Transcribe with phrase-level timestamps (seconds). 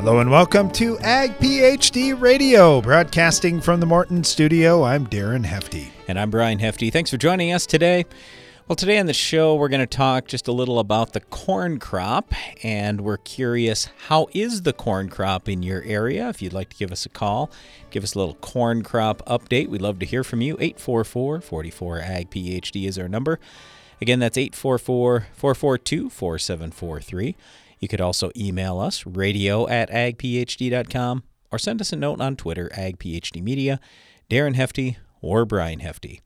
[0.00, 4.82] Hello and welcome to Ag PhD Radio, broadcasting from the Morton studio.
[4.82, 5.92] I'm Darren Hefty.
[6.08, 6.88] And I'm Brian Hefty.
[6.88, 8.06] Thanks for joining us today.
[8.66, 11.78] Well, today on the show, we're going to talk just a little about the corn
[11.78, 12.32] crop,
[12.64, 16.30] and we're curious how is the corn crop in your area?
[16.30, 17.50] If you'd like to give us a call,
[17.90, 19.68] give us a little corn crop update.
[19.68, 20.54] We'd love to hear from you.
[20.60, 23.38] 844 44 Ag PhD is our number.
[24.00, 27.36] Again, that's 844 442 4743.
[27.80, 32.70] You could also email us, radio at agphd.com, or send us a note on Twitter,
[32.74, 33.78] agphdmedia,
[34.30, 36.20] Darren Hefty, or Brian Hefty.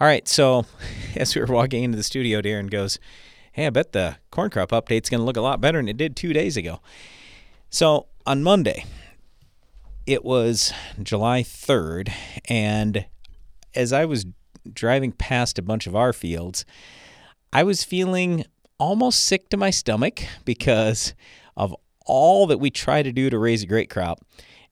[0.00, 0.64] All right, so
[1.16, 2.98] as we were walking into the studio, Darren goes,
[3.52, 5.96] Hey, I bet the corn crop update's going to look a lot better than it
[5.96, 6.80] did two days ago.
[7.70, 8.84] So on Monday,
[10.06, 10.72] it was
[11.02, 12.12] July 3rd,
[12.48, 13.06] and
[13.74, 14.26] as I was
[14.72, 16.64] driving past a bunch of our fields,
[17.52, 18.44] I was feeling
[18.78, 21.14] almost sick to my stomach because
[21.56, 21.74] of
[22.06, 24.20] all that we try to do to raise a great crop.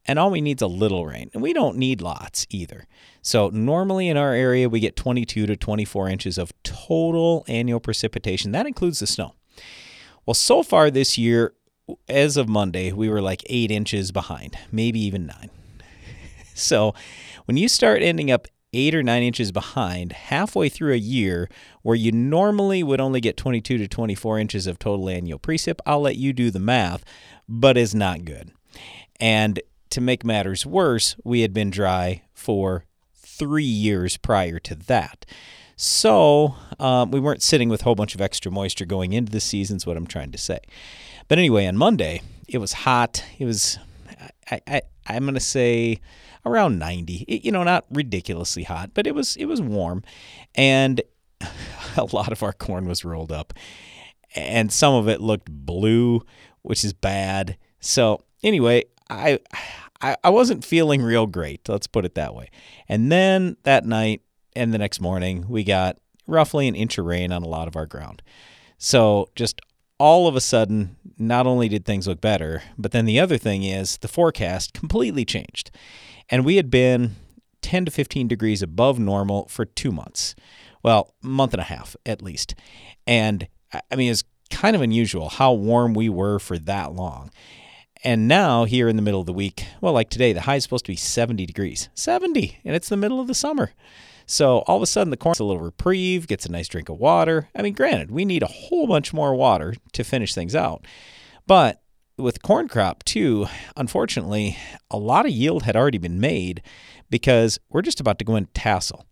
[0.04, 1.30] And all we need is a little rain.
[1.32, 2.86] And we don't need lots either.
[3.22, 8.50] So, normally in our area, we get 22 to 24 inches of total annual precipitation.
[8.50, 9.34] That includes the snow.
[10.26, 11.54] Well, so far this year,
[12.08, 15.50] as of Monday, we were like eight inches behind, maybe even nine.
[16.54, 16.94] So,
[17.46, 21.48] when you start ending up eight or nine inches behind halfway through a year
[21.82, 25.78] where you normally would only get 22 to 24 inches of total annual precip.
[25.84, 27.04] I'll let you do the math,
[27.48, 28.52] but is not good.
[29.20, 35.26] And to make matters worse, we had been dry for three years prior to that.
[35.76, 39.40] So um, we weren't sitting with a whole bunch of extra moisture going into the
[39.40, 40.60] season, is what I'm trying to say.
[41.28, 43.24] But anyway, on Monday, it was hot.
[43.38, 43.78] It was,
[44.50, 46.00] I, I, I'm to say,
[46.44, 47.24] around 90.
[47.28, 50.02] It, you know, not ridiculously hot, but it was it was warm,
[50.54, 51.00] and
[51.96, 53.52] a lot of our corn was rolled up,
[54.34, 56.22] and some of it looked blue,
[56.62, 57.56] which is bad.
[57.80, 59.38] So anyway, I.
[60.04, 62.50] I, I wasn't feeling real great, let's put it that way.
[62.88, 64.22] And then that night
[64.56, 67.76] and the next morning, we got roughly an inch of rain on a lot of
[67.76, 68.20] our ground.
[68.78, 69.60] So just
[70.02, 73.62] all of a sudden, not only did things look better, but then the other thing
[73.62, 75.70] is the forecast completely changed.
[76.28, 77.14] And we had been
[77.60, 80.34] 10 to 15 degrees above normal for two months.
[80.82, 82.56] Well, month and a half at least.
[83.06, 87.30] And I mean, it's kind of unusual how warm we were for that long.
[88.02, 90.64] And now, here in the middle of the week, well, like today, the high is
[90.64, 91.90] supposed to be 70 degrees.
[91.94, 93.70] 70, and it's the middle of the summer.
[94.26, 96.88] So all of a sudden, the corn gets a little reprieve, gets a nice drink
[96.88, 97.48] of water.
[97.54, 100.86] I mean, granted, we need a whole bunch more water to finish things out.
[101.46, 101.82] But
[102.16, 103.46] with corn crop too,
[103.76, 104.56] unfortunately,
[104.90, 106.62] a lot of yield had already been made
[107.10, 109.06] because we're just about to go in tassel.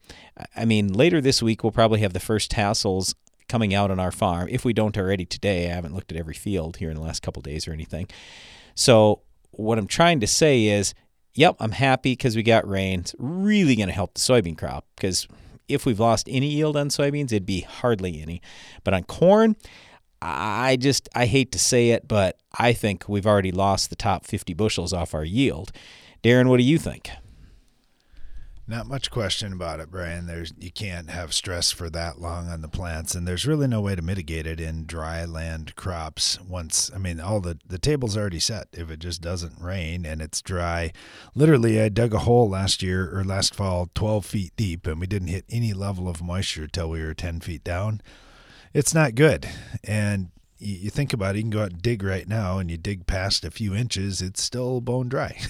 [0.57, 3.15] I mean, later this week we'll probably have the first tassels
[3.49, 5.71] coming out on our farm if we don't already today.
[5.71, 8.07] I haven't looked at every field here in the last couple days or anything.
[8.75, 10.95] So, what I'm trying to say is,
[11.41, 13.01] yep, I'm happy because we got rain.
[13.01, 15.27] It's really going to help the soybean crop because
[15.69, 18.43] if we've lost any yield on soybeans, it'd be hardly any.
[18.85, 19.57] But on corn,
[20.21, 24.27] I just I hate to say it, but I think we've already lost the top
[24.27, 25.73] 50 bushels off our yield.
[26.23, 27.11] Darren, what do you think?
[28.71, 30.27] Not much question about it, Brian.
[30.27, 33.81] There's you can't have stress for that long on the plants, and there's really no
[33.81, 36.41] way to mitigate it in dry land crops.
[36.41, 38.69] Once, I mean, all the the table's already set.
[38.73, 40.93] If it just doesn't rain and it's dry,
[41.35, 45.07] literally, I dug a hole last year or last fall, 12 feet deep, and we
[45.07, 48.01] didn't hit any level of moisture till we were 10 feet down
[48.73, 49.49] it's not good.
[49.85, 52.71] And you, you think about it, you can go out and dig right now, and
[52.71, 55.39] you dig past a few inches, it's still bone dry.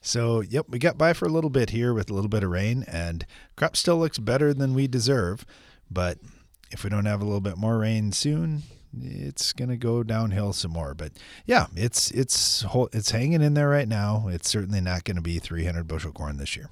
[0.00, 2.50] so, yep, we got by for a little bit here with a little bit of
[2.50, 5.44] rain, and crop still looks better than we deserve.
[5.90, 6.18] But
[6.70, 8.62] if we don't have a little bit more rain soon,
[9.00, 10.94] it's gonna go downhill some more.
[10.94, 11.12] But
[11.46, 14.28] yeah, it's it's it's hanging in there right now.
[14.28, 16.70] It's certainly not going to be 300 bushel corn this year.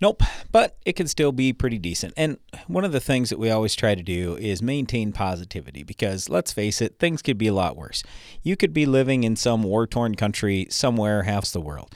[0.00, 2.12] Nope, but it can still be pretty decent.
[2.16, 6.28] And one of the things that we always try to do is maintain positivity because
[6.28, 8.02] let's face it, things could be a lot worse.
[8.42, 11.94] You could be living in some war torn country somewhere half the world.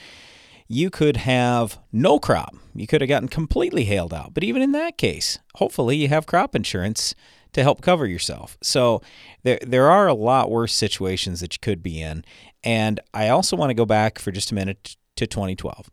[0.67, 2.55] You could have no crop.
[2.75, 4.33] You could have gotten completely hailed out.
[4.33, 7.15] But even in that case, hopefully you have crop insurance
[7.53, 8.57] to help cover yourself.
[8.63, 9.03] So
[9.43, 12.25] there there are a lot worse situations that you could be in.
[12.63, 15.91] And I also want to go back for just a minute to 2012.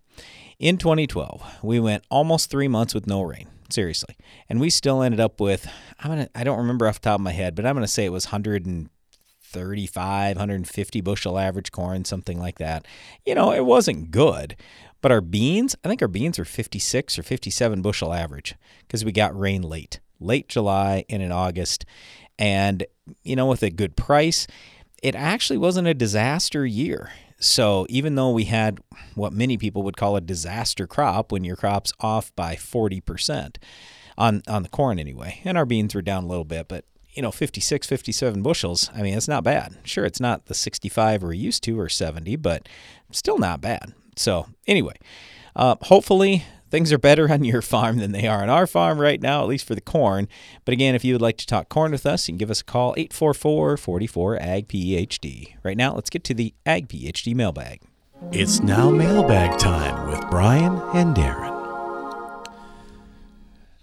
[0.59, 3.47] In 2012, we went almost three months with no rain.
[3.69, 4.15] Seriously,
[4.47, 5.69] and we still ended up with
[5.99, 8.05] I'm gonna I don't remember off the top of my head, but I'm gonna say
[8.05, 12.87] it was 135, 150 bushel average corn, something like that.
[13.25, 14.55] You know, it wasn't good,
[15.01, 18.55] but our beans, I think our beans were 56 or 57 bushel average
[18.87, 21.83] because we got rain late, late July and in August,
[22.39, 22.85] and
[23.21, 24.47] you know with a good price
[25.03, 27.11] it actually wasn't a disaster year.
[27.39, 28.79] So even though we had
[29.15, 33.57] what many people would call a disaster crop when your crop's off by 40%
[34.17, 37.23] on on the corn anyway, and our beans were down a little bit, but you
[37.23, 39.75] know 56 57 bushels i mean it's not bad.
[39.83, 42.69] Sure it's not the 65 we're used to or 70 but
[43.11, 43.93] still not bad.
[44.15, 44.93] So anyway
[45.55, 49.21] uh, hopefully things are better on your farm than they are on our farm right
[49.21, 50.27] now, at least for the corn.
[50.65, 52.61] But again, if you would like to talk corn with us, you can give us
[52.61, 55.55] a call 844 44 AG PhD.
[55.63, 57.81] Right now, let's get to the Ag PhD mailbag.
[58.31, 61.55] It's now mailbag time with Brian and Darren.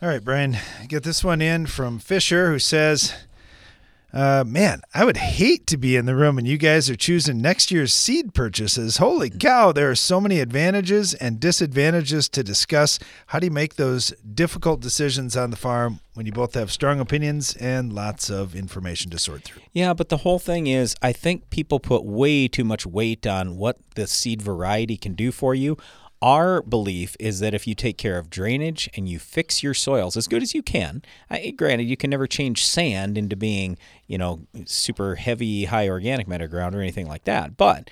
[0.03, 0.59] All right, Brian,
[0.89, 3.15] get this one in from Fisher who says,
[4.15, 7.43] uh, man, I would hate to be in the room and you guys are choosing
[7.43, 8.99] next year's seed purchases.
[8.99, 13.01] Holy cow, there are so many advantages and disadvantages to discuss.
[13.27, 17.01] How do you make those difficult decisions on the farm when you both have strong
[17.01, 19.63] opinions and lots of information to sort through?
[19.73, 23.57] Yeah, but the whole thing is, I think people put way too much weight on
[23.57, 25.77] what the seed variety can do for you
[26.25, 30.17] our belief is that if you take care of drainage and you fix your soils
[30.17, 33.77] as good as you can, I, granted, you can never change sand into being,
[34.07, 37.91] you know, super heavy, high organic matter ground or anything like that, but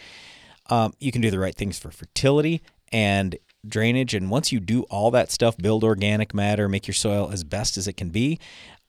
[0.71, 3.37] um, you can do the right things for fertility and
[3.69, 4.15] drainage.
[4.15, 7.77] And once you do all that stuff, build organic matter, make your soil as best
[7.77, 8.41] as it can be,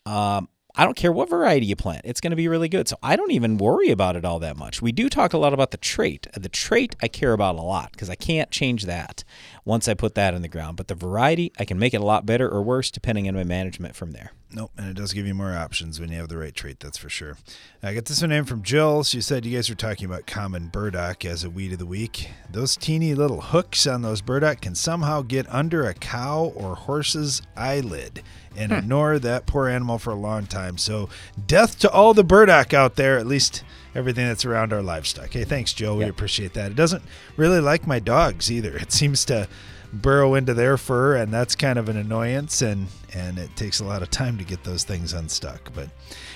[0.05, 2.87] um, I don't care what variety you plant, it's going to be really good.
[2.87, 4.81] So I don't even worry about it all that much.
[4.81, 6.27] We do talk a lot about the trait.
[6.33, 9.23] The trait I care about a lot because I can't change that
[9.65, 10.77] once I put that in the ground.
[10.77, 13.43] But the variety, I can make it a lot better or worse depending on my
[13.43, 14.31] management from there.
[14.55, 16.97] Nope, and it does give you more options when you have the right trait, that's
[16.97, 17.37] for sure.
[17.81, 19.03] I got this one in from Jill.
[19.03, 22.29] She said you guys were talking about common burdock as a weed of the week.
[22.51, 27.41] Those teeny little hooks on those burdock can somehow get under a cow or horse's
[27.55, 28.21] eyelid
[28.55, 28.77] and hmm.
[28.77, 30.77] ignore that poor animal for a long time.
[30.77, 31.09] So,
[31.47, 33.63] death to all the burdock out there, at least
[33.95, 35.31] everything that's around our livestock.
[35.31, 35.99] Hey, thanks, Joe.
[35.99, 36.05] Yep.
[36.05, 36.71] We appreciate that.
[36.71, 37.03] It doesn't
[37.37, 38.77] really like my dogs either.
[38.83, 39.47] It seems to
[39.93, 43.85] burrow into their fur, and that's kind of an annoyance, and and it takes a
[43.85, 45.71] lot of time to get those things unstuck.
[45.73, 45.89] But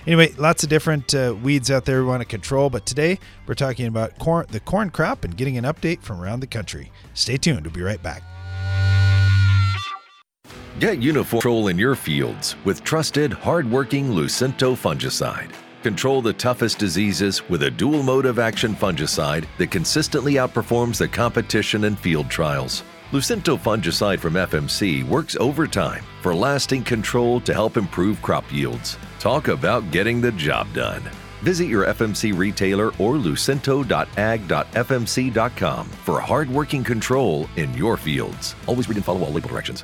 [0.05, 2.69] anyway, lots of different uh, weeds out there we want to control.
[2.69, 6.39] But today we're talking about corn, the corn crop, and getting an update from around
[6.39, 6.91] the country.
[7.13, 7.65] Stay tuned.
[7.65, 8.23] We'll be right back.
[10.79, 15.51] Get uniform control in your fields with trusted, hard-working Lucento fungicide.
[15.81, 21.07] Control the toughest diseases with a dual mode of action fungicide that consistently outperforms the
[21.07, 22.83] competition in field trials.
[23.09, 28.99] Lucento fungicide from FMC works overtime for lasting control to help improve crop yields.
[29.17, 31.01] Talk about getting the job done.
[31.41, 38.53] Visit your FMC retailer or lucento.ag.fmc.com for hardworking control in your fields.
[38.67, 39.83] Always read and follow all label directions.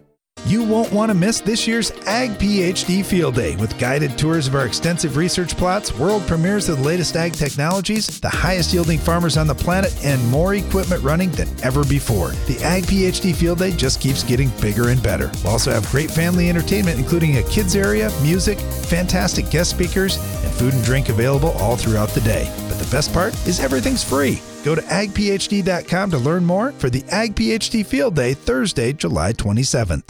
[0.45, 4.55] You won't want to miss this year's Ag PhD Field Day with guided tours of
[4.55, 9.37] our extensive research plots, world premieres of the latest ag technologies, the highest yielding farmers
[9.37, 12.29] on the planet, and more equipment running than ever before.
[12.47, 15.31] The Ag PhD Field Day just keeps getting bigger and better.
[15.43, 20.51] We'll also have great family entertainment, including a kids area, music, fantastic guest speakers, and
[20.53, 22.51] food and drink available all throughout the day.
[22.67, 24.41] But the best part is everything's free.
[24.65, 30.09] Go to agphd.com to learn more for the Ag PhD Field Day, Thursday, July 27th.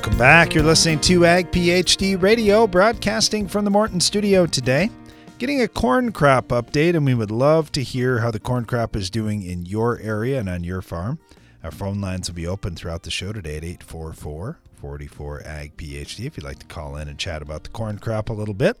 [0.00, 0.54] Welcome back.
[0.54, 4.88] You're listening to Ag PhD Radio, broadcasting from the Morton studio today.
[5.36, 8.96] Getting a corn crop update, and we would love to hear how the corn crop
[8.96, 11.18] is doing in your area and on your farm.
[11.62, 16.24] Our phone lines will be open throughout the show today at 844 44 Ag PhD
[16.24, 18.78] if you'd like to call in and chat about the corn crop a little bit.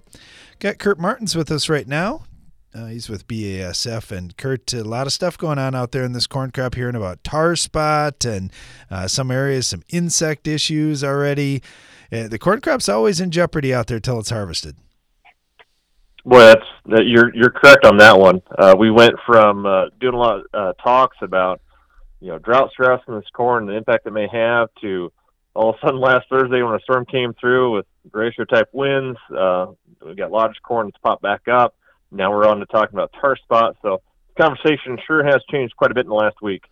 [0.58, 2.22] Got Kurt Martins with us right now.
[2.72, 4.16] Uh, he's with BASF.
[4.16, 6.94] And Kurt, a lot of stuff going on out there in this corn crop, hearing
[6.94, 8.52] about tar spot and
[8.90, 11.62] uh, some areas, some insect issues already.
[12.12, 14.76] Uh, the corn crop's always in jeopardy out there till it's harvested.
[16.24, 18.42] Boy, that's that you're you're correct on that one.
[18.58, 21.62] Uh, we went from uh, doing a lot of uh, talks about
[22.20, 25.10] you know drought stress in this corn, the impact it may have, to
[25.54, 29.18] all of a sudden last Thursday when a storm came through with glacier type winds,
[29.30, 31.74] we got lodge corn that's popped back up.
[32.10, 33.76] Now we're on to talking about tar spot.
[33.82, 34.02] So
[34.36, 36.64] the conversation sure has changed quite a bit in the last week.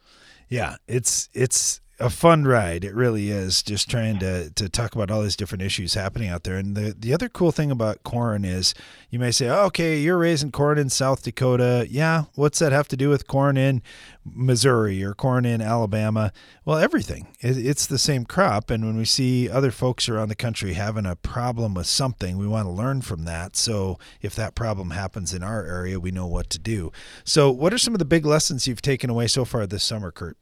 [0.48, 2.84] Yeah, it's it's a fun ride.
[2.84, 3.62] It really is.
[3.62, 6.56] Just trying to to talk about all these different issues happening out there.
[6.56, 8.74] And the the other cool thing about corn is
[9.10, 11.86] you may say, oh, okay, you're raising corn in South Dakota.
[11.90, 13.82] Yeah, what's that have to do with corn in
[14.24, 16.32] Missouri or corn in Alabama?
[16.64, 17.28] Well, everything.
[17.40, 18.70] It's the same crop.
[18.70, 22.46] And when we see other folks around the country having a problem with something, we
[22.46, 23.56] want to learn from that.
[23.56, 26.92] So if that problem happens in our area, we know what to do.
[27.24, 30.12] So, what are some of the big lessons you've taken away so far this summer,
[30.12, 30.36] Kurt?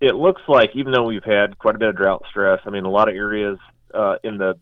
[0.00, 2.84] It looks like even though we've had quite a bit of drought stress, I mean,
[2.84, 3.58] a lot of areas
[3.92, 4.54] uh, in the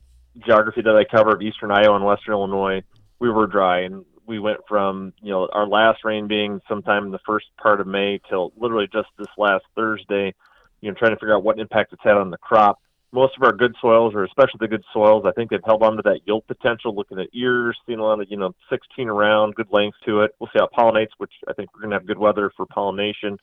[0.45, 2.83] geography that I cover of eastern Iowa and western Illinois,
[3.19, 7.11] we were dry, and we went from you know our last rain being sometime in
[7.12, 10.35] the first part of May till literally just this last Thursday.
[10.81, 12.81] You know, trying to figure out what impact it's had on the crop.
[13.12, 15.97] Most of our good soils, or especially the good soils, I think they've held on
[15.97, 16.95] to that yield potential.
[16.95, 20.35] Looking at ears, seeing a lot of you know 16 around, good length to it.
[20.38, 22.66] We'll see how it pollinates, which I think we're going to have good weather for
[22.66, 23.38] pollination.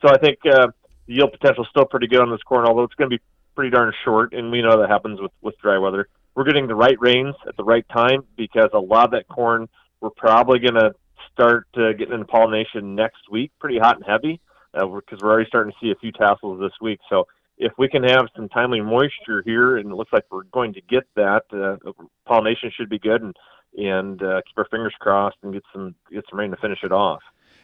[0.00, 0.68] So I think uh,
[1.08, 3.22] the yield potential is still pretty good on this corn, although it's going to be
[3.56, 6.08] pretty darn short, and we know that happens with with dry weather.
[6.34, 9.68] We're getting the right rains at the right time because a lot of that corn
[10.00, 10.92] we're probably going to
[11.32, 14.40] start uh, getting into pollination next week, pretty hot and heavy,
[14.72, 17.00] because uh, we're already starting to see a few tassels this week.
[17.08, 20.74] So if we can have some timely moisture here, and it looks like we're going
[20.74, 21.90] to get that, uh,
[22.26, 23.36] pollination should be good, and
[23.76, 26.92] and uh, keep our fingers crossed and get some get some rain to finish it
[26.92, 27.20] off.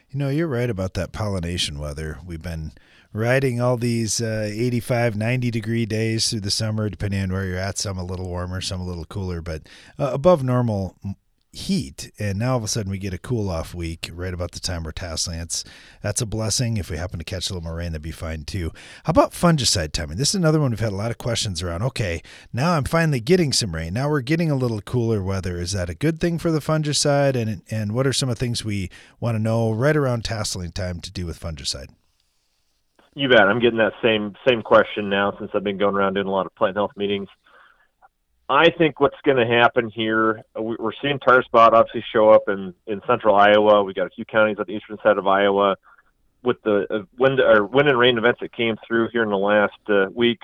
[0.09, 2.19] You know, you're right about that pollination weather.
[2.25, 2.71] We've been
[3.11, 7.57] riding all these uh, 85, 90 degree days through the summer, depending on where you're
[7.57, 7.77] at.
[7.77, 9.63] Some a little warmer, some a little cooler, but
[9.97, 10.97] uh, above normal
[11.55, 12.11] heat.
[12.19, 14.59] And now all of a sudden we get a cool off week right about the
[14.59, 15.41] time we're tasseling.
[15.41, 15.63] It's,
[16.01, 16.77] that's a blessing.
[16.77, 18.71] If we happen to catch a little more rain, that'd be fine too.
[19.05, 20.17] How about fungicide timing?
[20.17, 21.81] This is another one we've had a lot of questions around.
[21.83, 22.21] Okay,
[22.51, 23.93] now I'm finally getting some rain.
[23.93, 25.57] Now we're getting a little cooler weather.
[25.57, 27.35] Is that a good thing for the fungicide?
[27.35, 30.73] And, and what are some of the things we want to know right around tasseling
[30.73, 31.87] time to do with fungicide?
[33.17, 33.43] You bet.
[33.43, 36.45] I'm getting that same same question now since I've been going around doing a lot
[36.45, 37.29] of plant health meetings.
[38.47, 42.73] I think what's going to happen here, we're seeing tar spot obviously show up in
[42.85, 43.83] in central Iowa.
[43.83, 45.77] We got a few counties on the eastern side of Iowa
[46.43, 49.37] with the uh, wind or wind and rain events that came through here in the
[49.37, 50.41] last uh, week.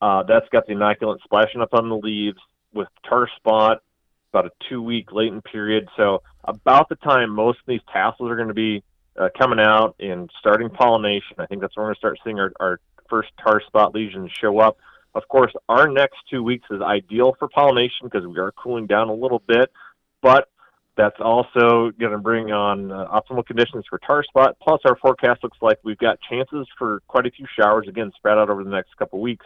[0.00, 2.38] Uh, that's got the inoculant splashing up on the leaves
[2.72, 3.82] with tar spot
[4.32, 5.86] about a two week latent period.
[5.96, 8.82] So about the time most of these tassels are going to be
[9.18, 11.36] uh, coming out and starting pollination.
[11.38, 12.80] I think that's when we're going to start seeing our, our
[13.10, 14.78] first tar spot lesions show up.
[15.18, 19.08] Of course, our next two weeks is ideal for pollination because we are cooling down
[19.08, 19.68] a little bit,
[20.22, 20.48] but
[20.96, 24.56] that's also going to bring on uh, optimal conditions for tar spot.
[24.62, 28.38] Plus, our forecast looks like we've got chances for quite a few showers again spread
[28.38, 29.44] out over the next couple weeks.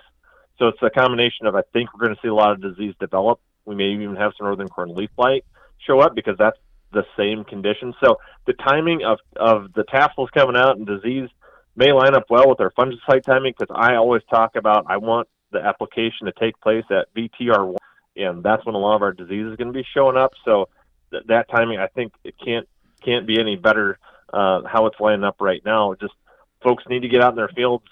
[0.58, 2.94] So it's a combination of I think we're going to see a lot of disease
[3.00, 3.40] develop.
[3.64, 5.46] We may even have some northern corn leaf blight
[5.86, 6.58] show up because that's
[6.92, 7.94] the same condition.
[8.04, 11.30] So the timing of of the tassels coming out and disease
[11.76, 15.28] may line up well with our fungicide timing because I always talk about I want
[15.52, 17.76] the application to take place at VTR1,
[18.16, 20.32] and that's when a lot of our disease is going to be showing up.
[20.44, 20.68] So
[21.10, 22.68] th- that timing, I think, it can't
[23.02, 23.98] can't be any better
[24.32, 25.94] uh, how it's lining up right now.
[25.94, 26.14] Just
[26.62, 27.84] folks need to get out in their fields,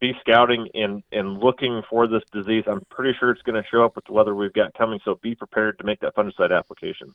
[0.00, 2.64] be scouting and and looking for this disease.
[2.66, 5.00] I'm pretty sure it's going to show up with the weather we've got coming.
[5.04, 7.14] So be prepared to make that fungicide application.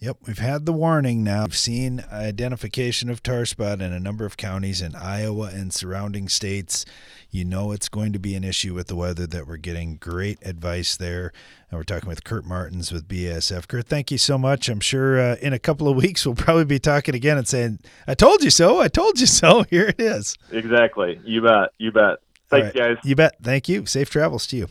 [0.00, 1.44] Yep, we've had the warning now.
[1.44, 6.28] We've seen identification of tar spot in a number of counties in Iowa and surrounding
[6.28, 6.84] states.
[7.30, 10.38] You know it's going to be an issue with the weather that we're getting great
[10.46, 11.32] advice there.
[11.68, 13.66] And we're talking with Kurt Martins with BASF.
[13.66, 14.68] Kurt, thank you so much.
[14.68, 17.80] I'm sure uh, in a couple of weeks we'll probably be talking again and saying,
[18.06, 18.80] I told you so.
[18.80, 19.62] I told you so.
[19.70, 20.36] Here it is.
[20.52, 21.20] Exactly.
[21.24, 21.70] You bet.
[21.78, 22.18] You bet.
[22.50, 22.74] Thanks, right.
[22.74, 22.96] guys.
[23.02, 23.34] You bet.
[23.42, 23.84] Thank you.
[23.84, 24.68] Safe travels to you.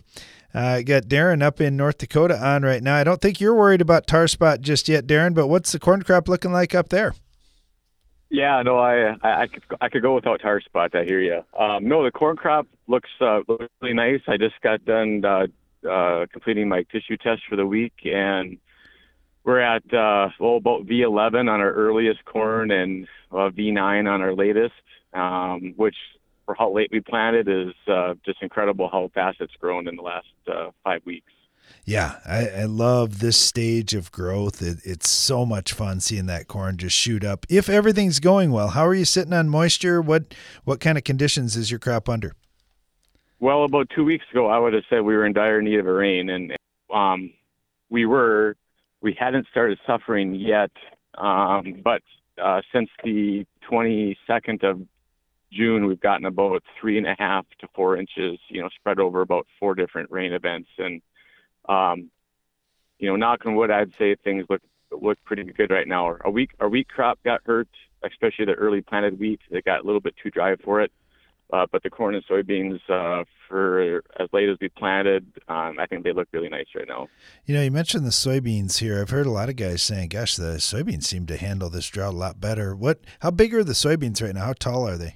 [0.54, 2.96] Uh, got Darren up in North Dakota on right now.
[2.96, 5.34] I don't think you're worried about tar spot just yet, Darren.
[5.34, 7.14] But what's the corn crop looking like up there?
[8.30, 10.96] Yeah, no, I I, I could I could go without tar spot.
[10.96, 11.44] I hear you.
[11.58, 14.22] Um, no, the corn crop looks uh, looks really nice.
[14.28, 15.48] I just got done uh,
[15.90, 18.58] uh, completing my tissue test for the week, and
[19.44, 24.34] we're at uh, well about V11 on our earliest corn and uh, V9 on our
[24.34, 24.74] latest,
[25.14, 25.96] um, which
[26.48, 30.02] for how late we planted is uh, just incredible how fast it's grown in the
[30.02, 31.32] last uh, five weeks.
[31.84, 34.62] Yeah, I, I love this stage of growth.
[34.62, 37.46] It, it's so much fun seeing that corn just shoot up.
[37.50, 40.02] If everything's going well, how are you sitting on moisture?
[40.02, 42.34] What what kind of conditions is your crop under?
[43.42, 45.86] Well, about two weeks ago, I would have said we were in dire need of
[45.86, 46.56] a rain, and
[46.94, 47.34] um,
[47.90, 48.56] we were.
[49.00, 50.72] We hadn't started suffering yet,
[51.20, 52.02] um, but
[52.42, 54.82] uh, since the 22nd of
[55.52, 59.22] June, we've gotten about three and a half to four inches, you know, spread over
[59.22, 61.02] about four different rain events, and
[61.70, 62.10] um,
[63.00, 64.62] you know, knock on wood, I'd say things look
[64.92, 66.06] look pretty good right now.
[66.06, 67.70] Our wheat our wheat crop got hurt,
[68.04, 69.42] especially the early planted wheat.
[69.50, 70.92] It got a little bit too dry for it.
[71.54, 75.86] Uh, but the corn and soybeans, uh, for as late as we planted, um, I
[75.86, 77.08] think they look really nice right now.
[77.46, 79.00] You know, you mentioned the soybeans here.
[79.00, 82.14] I've heard a lot of guys saying, "Gosh, the soybeans seem to handle this drought
[82.14, 83.00] a lot better." What?
[83.22, 84.46] How big are the soybeans right now?
[84.46, 85.16] How tall are they?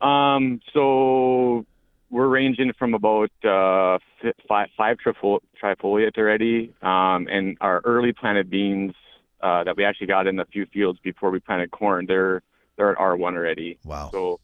[0.00, 1.64] Um, so
[2.10, 3.98] we're ranging from about uh,
[4.48, 8.94] five, five trifol- trifoliate already, um, and our early planted beans
[9.40, 12.42] uh, that we actually got in a few fields before we planted corn, they're
[12.76, 13.78] they're at R1 already.
[13.84, 14.10] Wow.
[14.12, 14.40] So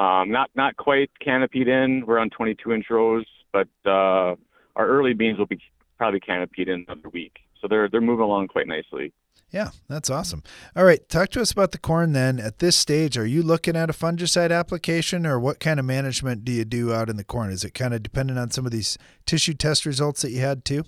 [0.00, 2.04] um, not not quite canopied in.
[2.06, 4.34] We're on 22 inch rows, but uh,
[4.74, 5.60] our early beans will be
[5.98, 7.38] probably canopied in another week.
[7.60, 9.12] So they're they're moving along quite nicely.
[9.50, 10.42] Yeah, that's awesome.
[10.74, 12.40] All right, talk to us about the corn then.
[12.40, 16.44] At this stage, are you looking at a fungicide application or what kind of management
[16.44, 17.50] do you do out in the corn?
[17.50, 20.64] Is it kind of dependent on some of these tissue test results that you had
[20.64, 20.84] too?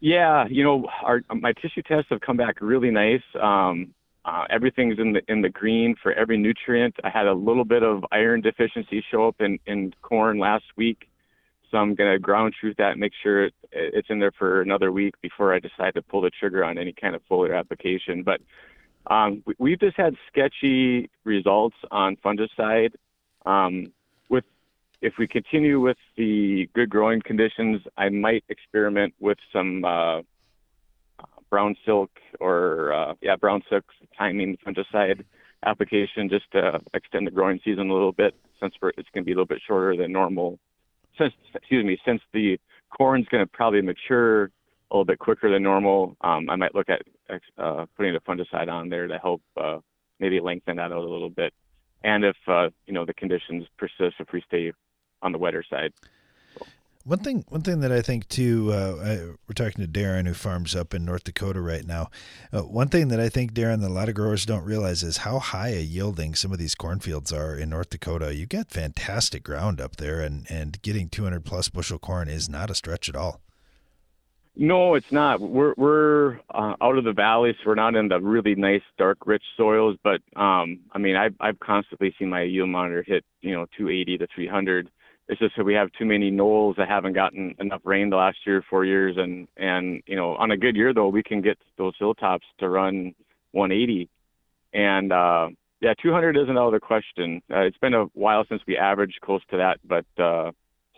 [0.00, 3.22] Yeah, you know, our my tissue tests have come back really nice.
[3.40, 6.96] Um, uh, everything's in the in the green for every nutrient.
[7.04, 11.09] I had a little bit of iron deficiency show up in in corn last week.
[11.70, 14.90] So I'm going to ground truth that, make sure it, it's in there for another
[14.90, 18.22] week before I decide to pull the trigger on any kind of foliar application.
[18.22, 18.40] But
[19.06, 22.92] um, we, we've just had sketchy results on fungicide.
[23.46, 23.92] Um,
[24.28, 24.44] with
[25.00, 30.22] if we continue with the good growing conditions, I might experiment with some uh,
[31.50, 32.10] brown silk
[32.40, 33.84] or uh, yeah brown silk
[34.16, 35.24] timing fungicide
[35.64, 39.32] application just to extend the growing season a little bit since it's going to be
[39.32, 40.58] a little bit shorter than normal
[41.18, 42.58] since excuse me, since the
[42.96, 44.50] corn's going to probably mature a
[44.90, 47.02] little bit quicker than normal, um, I might look at
[47.58, 49.78] uh, putting a fungicide on there to help uh,
[50.18, 51.52] maybe lengthen that out a little bit.
[52.02, 54.72] And if uh, you know the conditions persist, if we stay
[55.22, 55.92] on the wetter side.
[57.10, 59.16] One thing, one thing that I think too, uh, I,
[59.48, 62.08] we're talking to Darren who farms up in North Dakota right now.
[62.52, 65.16] Uh, one thing that I think Darren, that a lot of growers don't realize is
[65.16, 68.32] how high a yielding some of these cornfields are in North Dakota.
[68.32, 72.70] You get fantastic ground up there, and and getting 200 plus bushel corn is not
[72.70, 73.40] a stretch at all.
[74.54, 75.40] No, it's not.
[75.40, 79.26] We're we're uh, out of the valley, so we're not in the really nice, dark,
[79.26, 79.96] rich soils.
[80.04, 84.18] But um, I mean, I've I've constantly seen my yield monitor hit you know 280
[84.18, 84.88] to 300
[85.30, 88.38] it's just that we have too many knolls that haven't gotten enough rain the last
[88.44, 91.56] year, four years, and and you know on a good year though we can get
[91.78, 93.14] those hilltops to run
[93.52, 94.08] 180,
[94.74, 95.48] and uh,
[95.80, 97.42] yeah, 200 isn't out of the question.
[97.48, 100.50] Uh, it's been a while since we averaged close to that, but uh,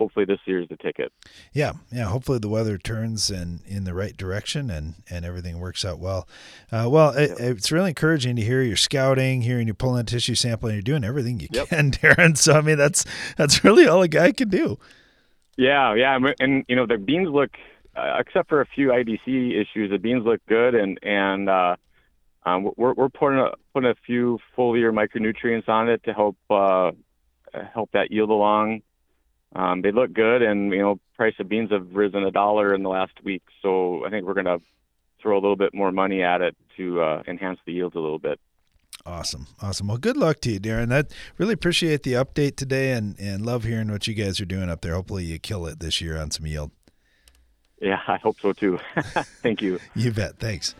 [0.02, 1.12] hopefully this year's the ticket.
[1.52, 2.06] Yeah, yeah.
[2.06, 6.26] Hopefully the weather turns in in the right direction and and everything works out well.
[6.72, 10.34] Uh, well, it, it's really encouraging to hear you're scouting, hearing you're pulling a tissue
[10.34, 11.68] sample, and you're doing everything you yep.
[11.68, 12.36] can, Darren.
[12.36, 13.04] So I mean, that's
[13.36, 14.76] that's really all a guy can do.
[15.56, 17.50] Yeah, yeah, and you know the beans look,
[17.94, 21.76] uh, except for a few IDC issues, the beans look good, and and uh,
[22.44, 26.90] um, we're we're putting a putting a few foliar micronutrients on it to help uh,
[27.72, 28.82] help that yield along
[29.54, 32.82] um, they look good, and you know, price of beans have risen a dollar in
[32.82, 33.42] the last week.
[33.60, 34.60] So I think we're going to
[35.20, 38.18] throw a little bit more money at it to uh, enhance the yields a little
[38.18, 38.40] bit.
[39.04, 39.88] Awesome, awesome.
[39.88, 40.88] Well, good luck to you, Darren.
[40.88, 44.70] That really appreciate the update today, and and love hearing what you guys are doing
[44.70, 44.94] up there.
[44.94, 46.70] Hopefully, you kill it this year on some yield.
[47.80, 48.78] Yeah, I hope so too.
[49.42, 49.80] Thank you.
[49.96, 50.38] you bet.
[50.38, 50.74] Thanks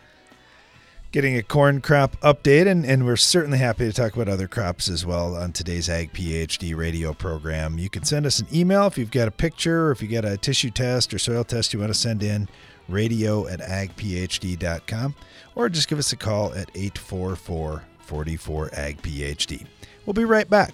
[1.13, 4.89] getting a corn crop update, and, and we're certainly happy to talk about other crops
[4.89, 7.77] as well on today's Ag PhD radio program.
[7.77, 10.25] You can send us an email if you've got a picture or if you got
[10.25, 12.49] a tissue test or soil test you want to send in,
[12.89, 15.13] radio at agphd.com,
[15.53, 19.67] or just give us a call at 844 44 Ag PhD.
[20.05, 20.73] We'll be right back.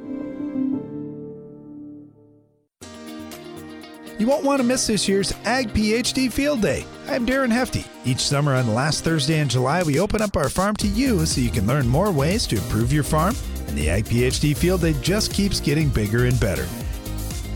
[4.21, 6.85] You won't want to miss this year's Ag PhD Field Day.
[7.07, 7.85] I'm Darren Hefty.
[8.05, 11.25] Each summer on the last Thursday in July, we open up our farm to you
[11.25, 13.35] so you can learn more ways to improve your farm,
[13.67, 16.67] and the Ag PhD Field Day just keeps getting bigger and better.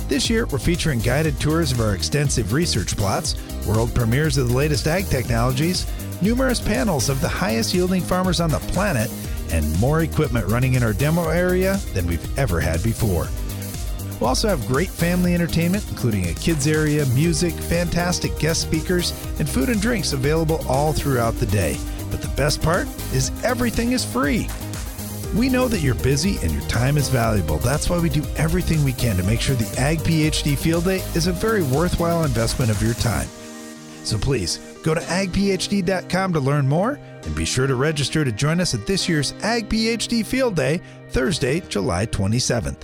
[0.07, 3.35] This year, we're featuring guided tours of our extensive research plots,
[3.67, 5.85] world premieres of the latest ag technologies,
[6.19, 9.11] numerous panels of the highest yielding farmers on the planet,
[9.51, 13.27] and more equipment running in our demo area than we've ever had before.
[14.19, 19.49] We'll also have great family entertainment, including a kids area, music, fantastic guest speakers, and
[19.49, 21.77] food and drinks available all throughout the day.
[22.09, 24.47] But the best part is everything is free.
[25.35, 27.57] We know that you're busy and your time is valuable.
[27.57, 30.99] That's why we do everything we can to make sure the Ag PhD Field Day
[31.13, 33.27] is a very worthwhile investment of your time.
[34.05, 38.61] So please go to agphd.com to learn more and be sure to register to join
[38.61, 42.83] us at this year's Ag PhD Field Day, Thursday, July 27th.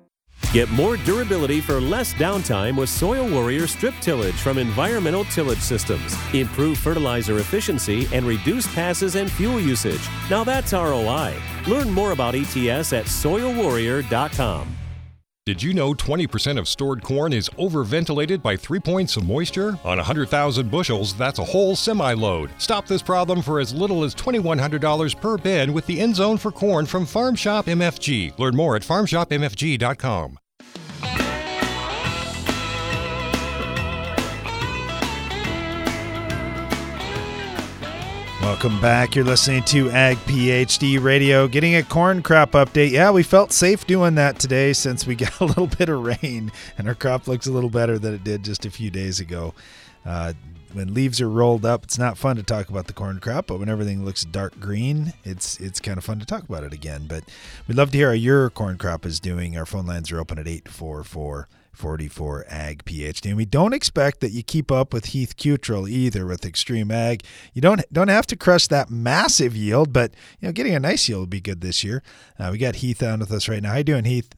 [0.53, 6.13] Get more durability for less downtime with Soil Warrior strip tillage from Environmental Tillage Systems.
[6.33, 10.01] Improve fertilizer efficiency and reduce passes and fuel usage.
[10.29, 11.35] Now that's ROI.
[11.67, 14.75] Learn more about ETS at soilwarrior.com.
[15.47, 19.79] Did you know 20% of stored corn is overventilated by three points of moisture?
[19.83, 22.51] On 100,000 bushels, that's a whole semi load.
[22.59, 26.51] Stop this problem for as little as $2,100 per bin with the End Zone for
[26.51, 28.37] Corn from Farm Shop MFG.
[28.37, 30.37] Learn more at farmshopmfg.com.
[38.41, 39.15] Welcome back.
[39.15, 42.89] You're listening to Ag PhD Radio, getting a corn crop update.
[42.89, 46.51] Yeah, we felt safe doing that today since we got a little bit of rain
[46.77, 49.53] and our crop looks a little better than it did just a few days ago.
[50.03, 50.33] Uh,
[50.73, 53.59] when leaves are rolled up, it's not fun to talk about the corn crop, but
[53.59, 57.05] when everything looks dark green, it's it's kind of fun to talk about it again.
[57.07, 57.25] But
[57.67, 59.55] we'd love to hear how your corn crop is doing.
[59.55, 63.27] Our phone lines are open at 844 44 Ag PhD.
[63.27, 67.23] And we don't expect that you keep up with Heath Cutrell either with XtremeAg.
[67.53, 71.07] You don't don't have to crush that massive yield, but you know, getting a nice
[71.07, 72.03] yield would be good this year.
[72.37, 73.71] Uh, we got Heath on with us right now.
[73.71, 74.33] How you doing, Heath?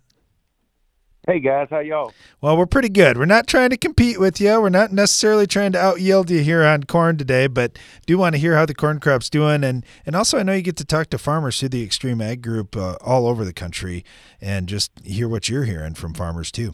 [1.25, 2.11] Hey guys, how y'all?
[2.41, 3.17] Well, we're pretty good.
[3.17, 4.59] We're not trying to compete with you.
[4.59, 8.35] We're not necessarily trying to out yield you here on corn today, but do want
[8.35, 10.85] to hear how the corn crop's doing, and and also I know you get to
[10.85, 14.03] talk to farmers through the XtremeAg Group uh, all over the country,
[14.41, 16.73] and just hear what you're hearing from farmers too.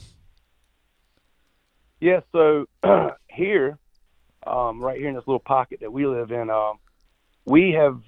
[2.00, 2.66] Yeah, so
[3.28, 3.78] here,
[4.48, 6.80] um, right here in this little pocket that we live in, um,
[7.46, 8.00] we have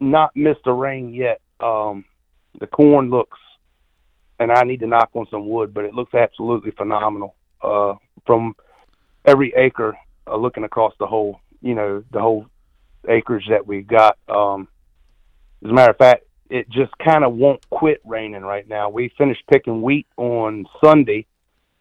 [0.00, 1.40] not missed a rain yet.
[1.60, 2.04] Um,
[2.58, 3.38] the corn looks,
[4.40, 7.36] and I need to knock on some wood, but it looks absolutely phenomenal.
[7.62, 7.94] Uh,
[8.26, 8.54] from
[9.24, 9.96] every acre,
[10.26, 12.46] uh, looking across the whole, you know, the whole
[13.08, 14.18] acreage that we got.
[14.28, 14.66] Um,
[15.64, 18.90] as a matter of fact, it just kind of won't quit raining right now.
[18.90, 21.26] We finished picking wheat on Sunday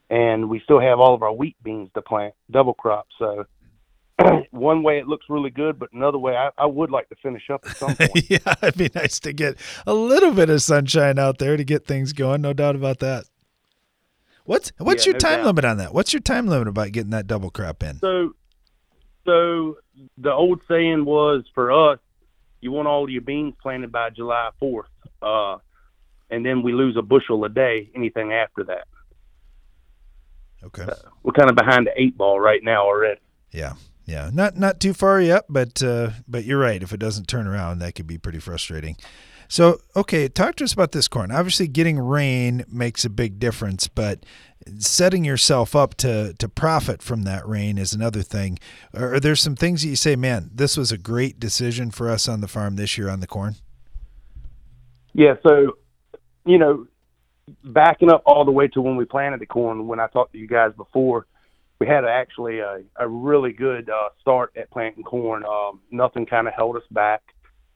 [0.10, 3.08] and we still have all of our wheat beans to plant, double crop.
[3.20, 3.46] So
[4.52, 7.50] one way it looks really good, but another way I, I would like to finish
[7.52, 8.30] up at some point.
[8.30, 9.56] yeah, it'd be nice to get
[9.88, 12.42] a little bit of sunshine out there to get things going.
[12.42, 13.26] No doubt about that.
[14.46, 15.46] What's what's Yeah, your no time doubt.
[15.48, 15.94] limit on that?
[15.94, 17.98] What's your time limit about getting that double crop in?
[18.00, 18.36] So,
[19.26, 19.78] so
[20.18, 22.00] the old saying was for us,
[22.60, 24.88] you want all your beans planted by July fourth,
[25.22, 25.58] uh,
[26.30, 27.90] and then we lose a bushel a day.
[27.96, 28.86] Anything after that,
[30.66, 30.88] Okay.
[31.24, 33.20] we're kind of behind the eight ball right now already.
[33.52, 33.74] Yeah,
[34.06, 36.82] yeah, not not too far yet, but uh, but you're right.
[36.82, 38.98] If it doesn't turn around, that could be pretty frustrating.
[39.48, 41.32] So, okay, talk to us about this corn.
[41.32, 44.26] Obviously, getting rain makes a big difference, but
[44.80, 48.58] setting yourself up to to profit from that rain is another thing.
[48.94, 52.10] Are, are there some things that you say, man, this was a great decision for
[52.10, 53.56] us on the farm this year on the corn?
[55.14, 55.78] Yeah, so
[56.46, 56.88] you know,
[57.64, 60.38] backing up all the way to when we planted the corn, when I talked to
[60.38, 61.28] you guys before,
[61.80, 65.44] we had actually a, a really good uh, start at planting corn.
[65.46, 67.22] Um, nothing kind of held us back.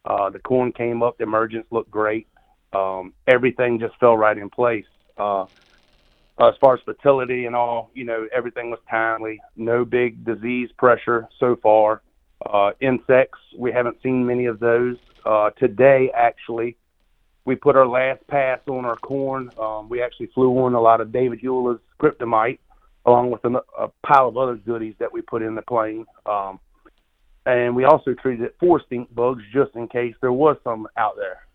[0.06, 2.28] Uh, the corn came up, the emergence looked great.
[2.72, 4.86] Um, everything just fell right in place.
[5.18, 5.46] Uh,
[6.40, 9.40] as far as fertility and all, you know, everything was timely.
[9.56, 12.02] No big disease pressure so far.
[12.46, 14.98] Uh, insects, we haven't seen many of those.
[15.26, 16.78] Uh, today, actually,
[17.48, 19.50] we put our last pass on our corn.
[19.58, 22.60] Um, we actually flew on a lot of David Eulow's kryptomite,
[23.06, 26.06] along with a, a pile of other goodies that we put in the plane.
[26.26, 26.60] Um,
[27.46, 31.16] and we also treated it for stink bugs just in case there was some out
[31.16, 31.47] there.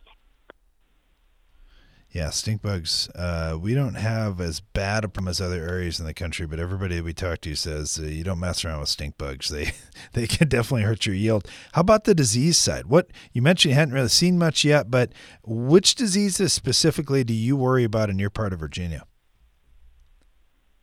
[2.13, 3.09] Yeah, stink bugs.
[3.15, 6.59] Uh, we don't have as bad a problem as other areas in the country, but
[6.59, 9.49] everybody we talk to says uh, you don't mess around with stink bugs.
[9.49, 9.73] They
[10.13, 11.49] they can definitely hurt your yield.
[11.73, 12.87] How about the disease side?
[12.87, 15.11] What you mentioned you hadn't really seen much yet, but
[15.43, 19.05] which diseases specifically do you worry about in your part of Virginia?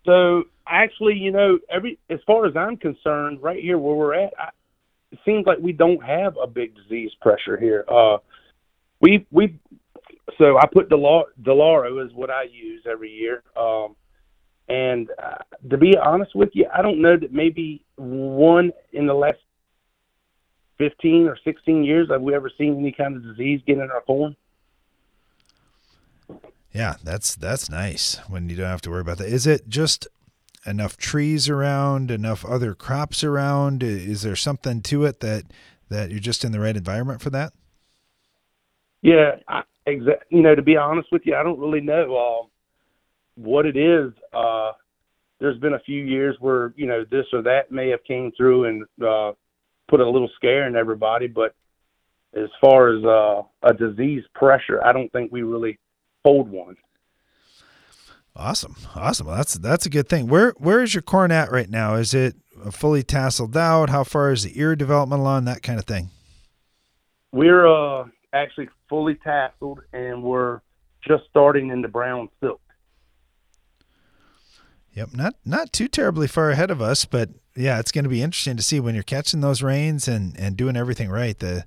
[0.07, 4.33] So actually, you know, every as far as I'm concerned, right here where we're at,
[4.39, 4.49] I,
[5.11, 7.85] it seems like we don't have a big disease pressure here.
[7.87, 8.17] Uh,
[8.99, 9.59] we we
[10.37, 13.43] so I put Delar- Delaro is what I use every year.
[13.55, 13.95] Um,
[14.67, 15.37] and uh,
[15.69, 19.39] to be honest with you, I don't know that maybe one in the last
[20.77, 24.01] 15 or 16 years have we ever seen any kind of disease get in our
[24.01, 24.35] corn.
[26.71, 29.27] Yeah, that's that's nice when you don't have to worry about that.
[29.27, 30.07] Is it just
[30.65, 33.81] enough trees around, enough other crops around?
[33.81, 35.45] Is there something to it that
[35.89, 37.53] that you're just in the right environment for that?
[39.01, 42.47] Yeah, I, exa- you know, to be honest with you, I don't really know uh,
[43.35, 44.11] what it is.
[44.33, 44.71] Uh,
[45.39, 48.65] there's been a few years where you know this or that may have came through
[48.65, 49.31] and uh,
[49.87, 51.55] put a little scare in everybody, but
[52.33, 55.79] as far as uh, a disease pressure, I don't think we really
[56.23, 56.75] hold one.
[58.35, 59.27] Awesome, awesome.
[59.27, 60.27] That's that's a good thing.
[60.27, 61.95] Where where is your corn at right now?
[61.95, 62.35] Is it
[62.71, 63.89] fully tasseled out?
[63.89, 65.45] How far is the ear development along?
[65.45, 66.09] That kind of thing.
[67.31, 70.61] We're uh, actually fully tasseled, and we're
[71.07, 72.61] just starting into brown silk.
[74.93, 78.21] Yep, not not too terribly far ahead of us, but yeah, it's going to be
[78.21, 81.37] interesting to see when you're catching those rains and and doing everything right.
[81.37, 81.65] The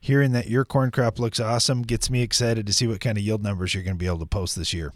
[0.00, 3.24] hearing that your corn crop looks awesome gets me excited to see what kind of
[3.24, 4.92] yield numbers you're going to be able to post this year.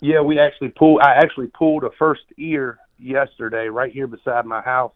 [0.00, 1.02] Yeah, we actually pulled.
[1.02, 4.94] I actually pulled a first ear yesterday right here beside my house,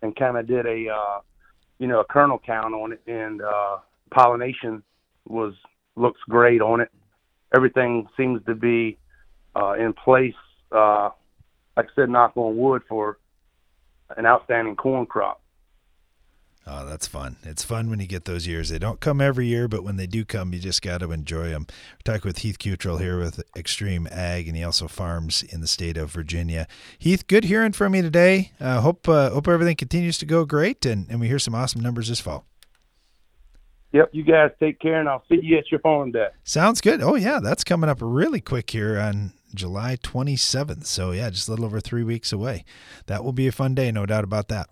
[0.00, 1.20] and kind of did a uh,
[1.80, 3.78] you know, a kernel count on it, and uh,
[4.10, 4.82] pollination
[5.26, 5.54] was
[5.96, 6.90] looks great on it.
[7.54, 8.98] Everything seems to be
[9.56, 10.34] uh, in place.
[10.72, 11.10] Uh,
[11.76, 13.18] like I said, knock on wood for
[14.16, 15.40] an outstanding corn crop.
[16.66, 17.36] Oh, that's fun.
[17.42, 18.68] It's fun when you get those years.
[18.68, 21.48] They don't come every year, but when they do come, you just got to enjoy
[21.48, 21.66] them.
[21.68, 25.96] We're talking with Heath Cuttrell here with XtremeAg, and he also farms in the state
[25.96, 26.68] of Virginia.
[26.98, 28.52] Heath, good hearing from you today.
[28.60, 31.80] Uh, hope uh, hope everything continues to go great, and, and we hear some awesome
[31.80, 32.44] numbers this fall.
[33.92, 36.28] Yep, you guys take care, and I'll see you at your farm day.
[36.44, 37.02] Sounds good.
[37.02, 40.86] Oh yeah, that's coming up really quick here on July 27th.
[40.86, 42.64] So yeah, just a little over three weeks away.
[43.06, 44.68] That will be a fun day, no doubt about that.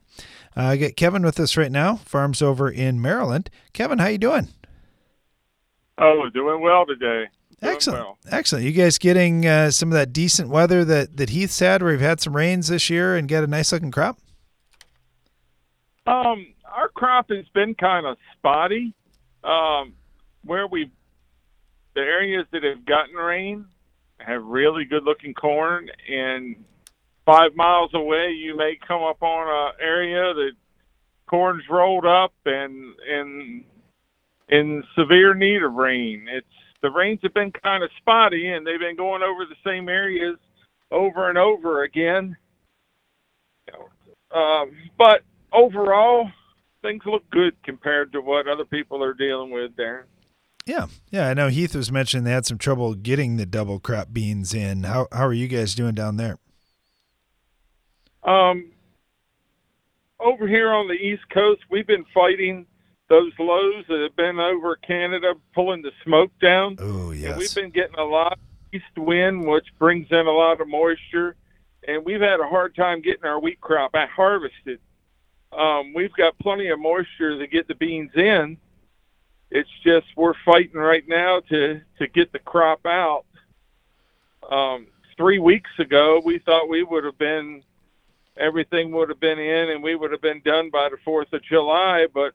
[0.56, 1.96] Uh, I get Kevin with us right now.
[1.96, 3.50] Farms over in Maryland.
[3.72, 4.48] Kevin, how you doing?
[5.98, 7.26] Oh, doing well today.
[7.60, 8.04] Doing Excellent.
[8.04, 8.18] Well.
[8.30, 8.64] Excellent.
[8.64, 12.00] You guys getting uh, some of that decent weather that, that Heath's had where we've
[12.00, 14.18] had some rains this year and get a nice looking crop?
[16.06, 18.94] Um, our crop has been kind of spotty.
[19.48, 19.94] Um,
[20.44, 20.90] where we,
[21.94, 23.64] the areas that have gotten rain
[24.18, 26.56] have really good looking corn and
[27.24, 30.52] five miles away, you may come up on an area that
[31.28, 33.64] corn's rolled up and and
[34.48, 36.26] in severe need of rain.
[36.28, 36.46] It's
[36.80, 40.36] the rains have been kind of spotty, and they've been going over the same areas
[40.90, 42.36] over and over again.
[44.30, 46.30] Um, but overall,
[46.82, 50.06] things look good compared to what other people are dealing with there.
[50.66, 51.28] Yeah, yeah.
[51.28, 54.82] I know Heath was mentioning they had some trouble getting the double crop beans in.
[54.82, 56.38] How how are you guys doing down there?
[58.22, 58.72] Um,
[60.20, 62.66] over here on the East Coast, we've been fighting
[63.08, 66.76] those lows that have been over Canada, pulling the smoke down.
[66.78, 67.30] Oh, yes.
[67.30, 68.38] And we've been getting a lot of
[68.74, 71.36] east wind, which brings in a lot of moisture.
[71.86, 74.80] And we've had a hard time getting our wheat crop I harvested.
[75.52, 78.58] Um, we've got plenty of moisture to get the beans in,
[79.50, 83.24] It's just we're fighting right now to to get the crop out.
[84.50, 87.62] Um, three weeks ago, we thought we would have been
[88.36, 91.42] everything would have been in and we would have been done by the Fourth of
[91.44, 92.34] July, but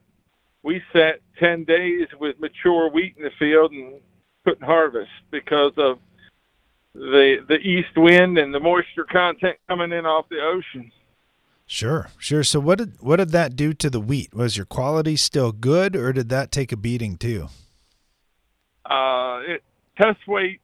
[0.62, 4.00] we sat ten days with mature wheat in the field and
[4.44, 5.98] couldn't harvest because of
[6.94, 10.90] the the east wind and the moisture content coming in off the ocean.
[11.66, 12.44] Sure, sure.
[12.44, 14.34] So what did what did that do to the wheat?
[14.34, 17.48] Was your quality still good, or did that take a beating too?
[18.84, 19.62] Uh, it,
[19.96, 20.60] test weight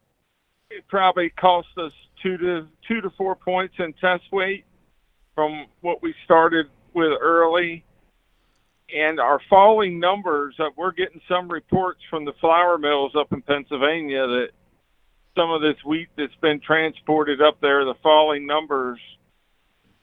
[0.70, 4.64] it probably cost us two to two to four points in test weight
[5.34, 7.84] from what we started with early.
[8.94, 13.40] And our falling numbers, uh, we're getting some reports from the flour mills up in
[13.42, 14.48] Pennsylvania that
[15.36, 18.98] some of this wheat that's been transported up there, the falling numbers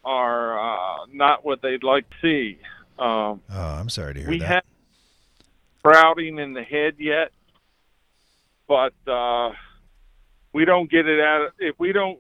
[0.08, 2.60] are uh, not what they'd like to see.
[2.98, 4.48] Um, oh, I'm sorry to hear we that.
[4.48, 4.64] have
[5.80, 7.32] sprouting in the head yet,
[8.68, 9.52] but uh,
[10.54, 11.50] we don't get it out.
[11.60, 12.18] If we don't,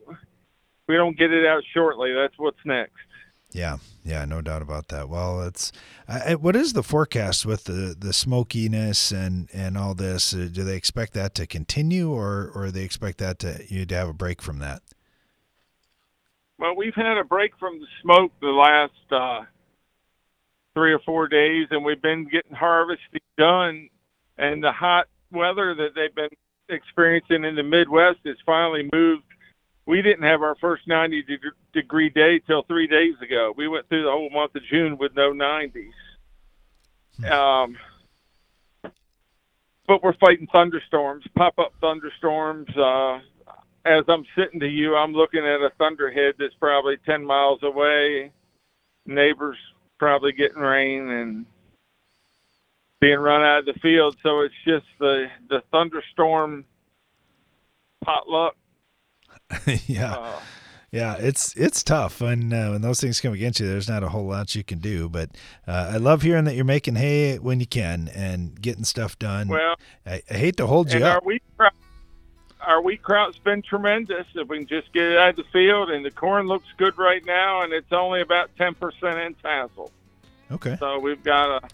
[0.87, 2.13] we don't get it out shortly.
[2.13, 2.93] That's what's next.
[3.53, 5.07] Yeah, yeah, no doubt about that.
[5.07, 5.71] Well, it's
[6.09, 10.33] uh, what is the forecast with the the smokiness and and all this?
[10.33, 13.95] Uh, do they expect that to continue, or or they expect that to you to
[13.95, 14.81] have a break from that?
[16.59, 19.45] Well, we've had a break from the smoke the last uh,
[20.73, 23.89] three or four days, and we've been getting harvesting done.
[24.37, 26.29] And the hot weather that they've been
[26.69, 29.23] experiencing in the Midwest has finally moved.
[29.85, 31.37] We didn't have our first 90 de-
[31.73, 33.53] degree day till three days ago.
[33.55, 35.91] We went through the whole month of June with no 90s.
[37.31, 37.77] Um,
[39.87, 42.67] but we're fighting thunderstorms, pop up thunderstorms.
[42.75, 43.19] Uh,
[43.87, 48.31] as I'm sitting to you, I'm looking at a thunderhead that's probably 10 miles away.
[49.05, 49.57] Neighbors
[49.99, 51.45] probably getting rain and
[52.99, 54.17] being run out of the field.
[54.21, 56.65] So it's just the, the thunderstorm
[58.03, 58.55] potluck.
[59.87, 60.13] yeah.
[60.13, 60.39] Uh,
[60.89, 63.67] Yeah, it's it's tough when uh, when those things come against you.
[63.67, 65.31] There's not a whole lot you can do, but
[65.67, 69.49] uh, I love hearing that you're making hay when you can and getting stuff done.
[69.49, 71.25] Well, I, I hate to hold you up.
[71.25, 71.73] wheat crop,
[72.67, 74.27] our wheat crop's been tremendous.
[74.35, 76.97] If we can just get it out of the field, and the corn looks good
[76.97, 79.91] right now, and it's only about ten percent in tassel.
[80.51, 80.75] Okay.
[80.79, 81.67] So we've got a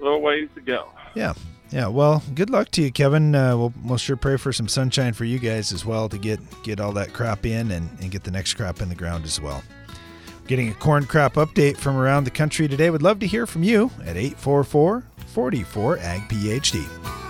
[0.00, 0.90] little ways to go.
[1.14, 1.34] Yeah,
[1.70, 1.86] yeah.
[1.86, 3.34] Well, good luck to you, Kevin.
[3.34, 6.40] Uh, we'll we'll sure pray for some sunshine for you guys as well to get
[6.64, 9.40] get all that crop in and, and get the next crop in the ground as
[9.40, 9.62] well.
[10.48, 12.90] Getting a corn crop update from around the country today.
[12.90, 17.23] Would love to hear from you at 844 44 Ag PhD.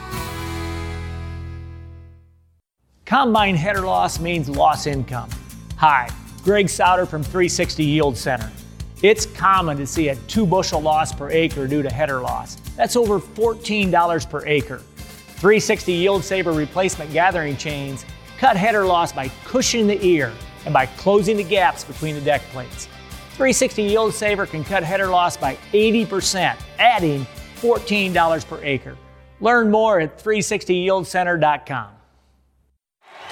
[3.07, 5.29] Combine header loss means loss income.
[5.77, 6.09] Hi,
[6.43, 8.51] Greg Sauder from 360 Yield Center.
[9.03, 12.55] It's common to see a two bushel loss per acre due to header loss.
[12.77, 14.79] That's over $14 per acre.
[15.37, 18.07] 360 Yield Saver replacement gathering chains
[18.39, 20.33] cut header loss by cushioning the ear
[20.65, 22.87] and by closing the gaps between the deck plates.
[23.33, 28.97] 360 Yield Saver can cut header loss by 80%, adding $14 per acre.
[29.41, 31.89] Learn more at 360yieldcenter.com.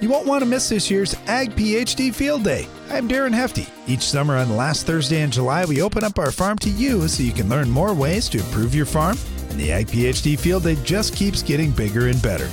[0.00, 2.66] You won't want to miss this year's Ag PhD Field Day.
[2.90, 3.66] I'm Darren Hefty.
[3.86, 7.06] Each summer on the last Thursday in July, we open up our farm to you
[7.06, 9.16] so you can learn more ways to improve your farm,
[9.50, 12.48] and the Ag PhD Field Day just keeps getting bigger and better.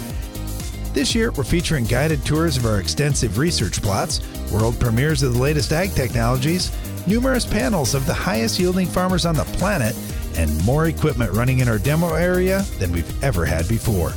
[0.93, 5.41] This year, we're featuring guided tours of our extensive research plots, world premieres of the
[5.41, 6.71] latest ag technologies,
[7.08, 9.95] numerous panels of the highest yielding farmers on the planet,
[10.36, 14.13] and more equipment running in our demo area than we've ever had before.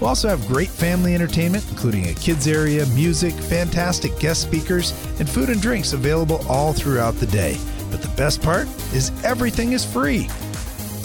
[0.00, 5.28] We'll also have great family entertainment, including a kids area, music, fantastic guest speakers, and
[5.28, 7.56] food and drinks available all throughout the day.
[7.90, 10.28] But the best part is everything is free.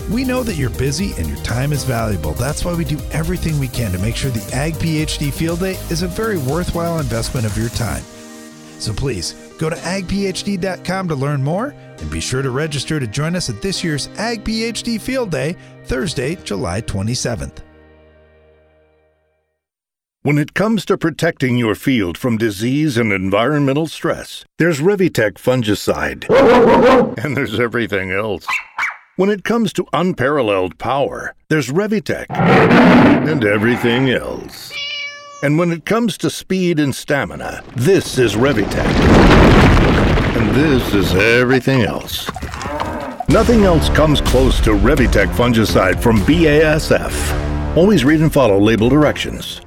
[0.10, 2.34] We know that you're busy and your time is valuable.
[2.34, 5.76] That's why we do everything we can to make sure the Ag PhD Field Day
[5.90, 8.04] is a very worthwhile investment of your time.
[8.80, 13.36] So please go to agphd.com to learn more and be sure to register to join
[13.38, 15.56] us at this year's Ag PhD Field Day,
[15.86, 17.60] Thursday, July 27th.
[20.24, 26.30] When it comes to protecting your field from disease and environmental stress, there's Revytek fungicide.
[27.26, 28.46] and there's everything else.
[29.16, 34.72] When it comes to unparalleled power, there's Revytek and everything else.
[35.42, 38.86] And when it comes to speed and stamina, this is Revytek.
[40.38, 42.30] And this is everything else.
[43.28, 47.76] Nothing else comes close to Revytek fungicide from BASF.
[47.76, 49.62] Always read and follow label directions.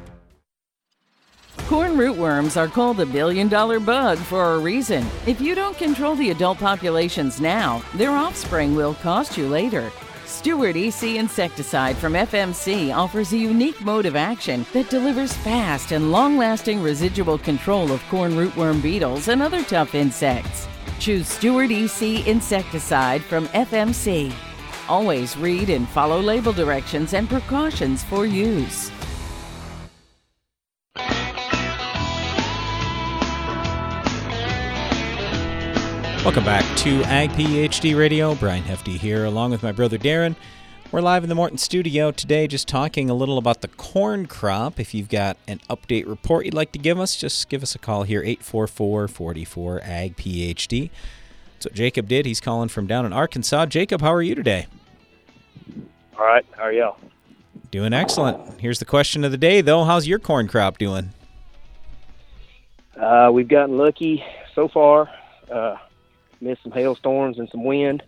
[1.74, 5.04] Corn rootworms are called the billion dollar bug for a reason.
[5.26, 9.90] If you don't control the adult populations now, their offspring will cost you later.
[10.24, 16.12] Steward EC insecticide from FMC offers a unique mode of action that delivers fast and
[16.12, 20.68] long lasting residual control of corn rootworm beetles and other tough insects.
[21.00, 24.32] Choose Steward EC insecticide from FMC.
[24.88, 28.92] Always read and follow label directions and precautions for use.
[36.24, 38.34] Welcome back to Ag PhD Radio.
[38.34, 40.36] Brian Hefty here, along with my brother Darren.
[40.90, 44.80] We're live in the Morton studio today, just talking a little about the corn crop.
[44.80, 47.78] If you've got an update report you'd like to give us, just give us a
[47.78, 50.88] call here, 844 44 Ag PhD.
[51.52, 52.24] That's what Jacob did.
[52.24, 53.66] He's calling from down in Arkansas.
[53.66, 54.66] Jacob, how are you today?
[56.18, 56.46] All right.
[56.52, 56.96] How are y'all?
[57.70, 58.62] Doing excellent.
[58.62, 59.84] Here's the question of the day, though.
[59.84, 61.10] How's your corn crop doing?
[62.98, 65.10] Uh, we've gotten lucky so far.
[65.52, 65.76] Uh,
[66.44, 68.02] missed some hailstorms and some wind,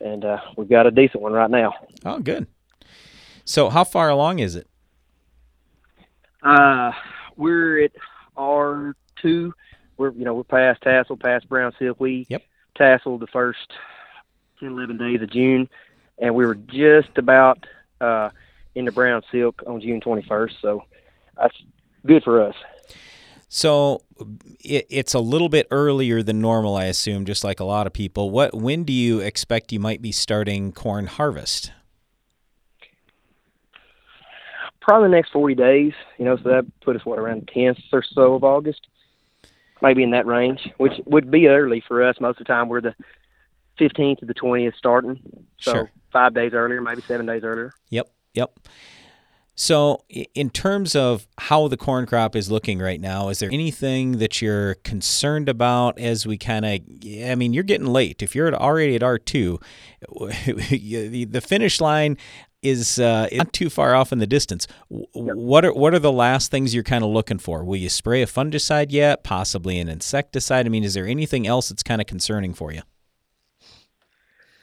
[0.00, 1.74] and uh, we've got a decent one right now.
[2.04, 2.46] Oh, good.
[3.44, 4.68] So, how far along is it?
[6.42, 6.92] Uh,
[7.36, 7.92] we're at
[8.36, 9.52] R two.
[9.96, 12.00] We're you know we're past tassel, past brown silk.
[12.00, 12.42] We yep.
[12.78, 13.72] tasseled the first
[14.60, 15.68] 10, 11 days of June,
[16.18, 17.66] and we were just about
[18.00, 18.30] uh,
[18.74, 20.56] into brown silk on June twenty first.
[20.62, 20.84] So
[21.36, 21.56] that's
[22.06, 22.54] good for us.
[23.54, 24.00] So
[24.60, 27.92] it, it's a little bit earlier than normal, I assume, just like a lot of
[27.92, 28.30] people.
[28.30, 31.70] What when do you expect you might be starting corn harvest?
[34.80, 35.92] Probably the next forty days.
[36.16, 38.86] You know, so that put us what around the tenth or so of August,
[39.82, 42.16] maybe in that range, which would be early for us.
[42.20, 42.94] Most of the time, we're the
[43.76, 45.20] fifteenth to the twentieth starting,
[45.60, 45.90] so Sure.
[46.10, 47.74] five days earlier, maybe seven days earlier.
[47.90, 48.58] Yep, yep.
[49.54, 54.12] So, in terms of how the corn crop is looking right now, is there anything
[54.12, 56.80] that you're concerned about as we kind of?
[57.28, 58.22] I mean, you're getting late.
[58.22, 59.60] If you're already at R two,
[60.08, 62.16] the the finish line
[62.62, 64.66] is uh, not too far off in the distance.
[64.88, 67.64] What are what are the last things you're kind of looking for?
[67.64, 69.24] Will you spray a fungicide yet?
[69.24, 70.64] Possibly an insecticide.
[70.64, 72.82] I mean, is there anything else that's kind of concerning for you?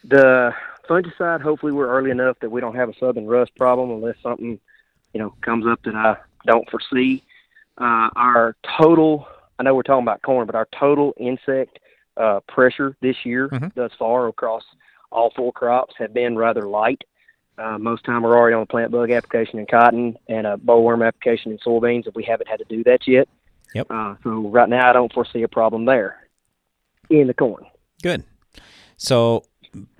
[0.02, 0.52] The
[0.88, 4.58] fungicide, hopefully, we're early enough that we don't have a southern rust problem unless something,
[5.12, 7.22] you know, comes up that I don't foresee.
[7.78, 9.26] Uh, our total,
[9.58, 11.78] I know we're talking about corn, but our total insect
[12.16, 14.62] uh, pressure this year thus far across
[15.10, 17.02] all four crops have been rather light.
[17.58, 21.06] Uh, most time we're already on a plant bug application in cotton and a bollworm
[21.06, 23.28] application in soybeans, if we haven't had to do that yet.
[23.74, 23.86] Yep.
[23.90, 26.26] Uh, so right now, I don't foresee a problem there
[27.08, 27.66] in the corn.
[28.02, 28.24] Good.
[28.96, 29.44] So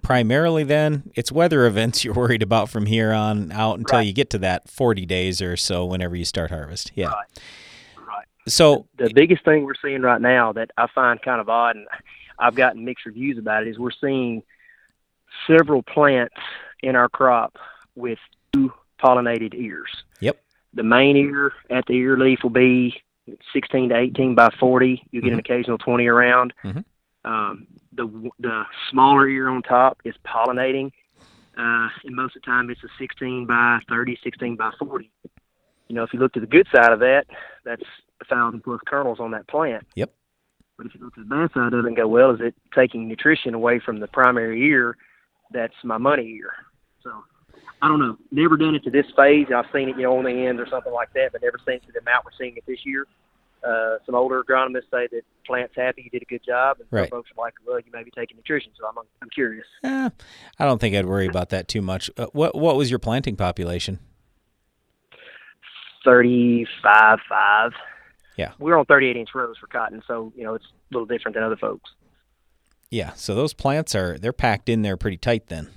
[0.03, 4.31] primarily then it's weather events you're worried about from here on out until you get
[4.31, 6.93] to that 40 days or so whenever you start harvest.
[6.95, 7.09] Yeah.
[7.09, 8.27] Right.
[8.49, 11.87] So the biggest thing we're seeing right now that I find kind of odd, and
[12.39, 14.43] I've gotten mixed reviews about it, is we're seeing
[15.47, 16.35] several plants
[16.83, 17.59] in our crop
[17.95, 18.19] with
[18.53, 18.73] two
[19.03, 19.91] pollinated ears.
[20.21, 20.41] Yep.
[20.75, 23.01] The main ear at the ear leaf will be
[23.53, 25.03] 16 to 18 by 40.
[25.11, 26.53] You get an occasional 20 around.
[26.65, 26.85] Mhm.
[27.25, 27.67] Um,
[28.01, 30.87] the the smaller ear on top is pollinating,
[31.59, 35.11] uh, and most of the time it's a 16 by 30, 16 by 40.
[35.89, 37.25] You know, if you look to the good side of that,
[37.65, 37.83] that's
[38.21, 39.87] a thousand plus kernels on that plant.
[39.97, 40.13] Yep.
[40.77, 42.31] But if you look to the bad side, it doesn't go well.
[42.31, 44.97] Is it taking nutrition away from the primary ear?
[45.53, 46.53] That's my money ear.
[47.03, 47.11] So
[47.83, 48.17] I don't know.
[48.31, 49.49] Never done it to this phase.
[49.55, 51.77] I've seen it, you know, on the end or something like that, but never seen
[51.77, 53.07] it to the amount we're seeing it this year.
[53.63, 57.11] Uh, some older agronomists say that plant's happy, you did a good job, and Right.
[57.11, 58.73] some folks are like, well, you may be taking nutrition.
[58.79, 59.67] So I'm I'm curious.
[59.85, 60.09] eh,
[60.59, 62.11] I don't think I'd worry about that too much.
[62.17, 63.99] Uh, what what was your planting population?
[66.05, 67.73] Thirty-five five.
[68.37, 68.53] Yeah.
[68.59, 71.43] We're on 38 inch rows for cotton, so you know it's a little different than
[71.45, 71.91] other folks.
[72.91, 75.69] Yeah, so those plants are they're packed in there pretty tight then.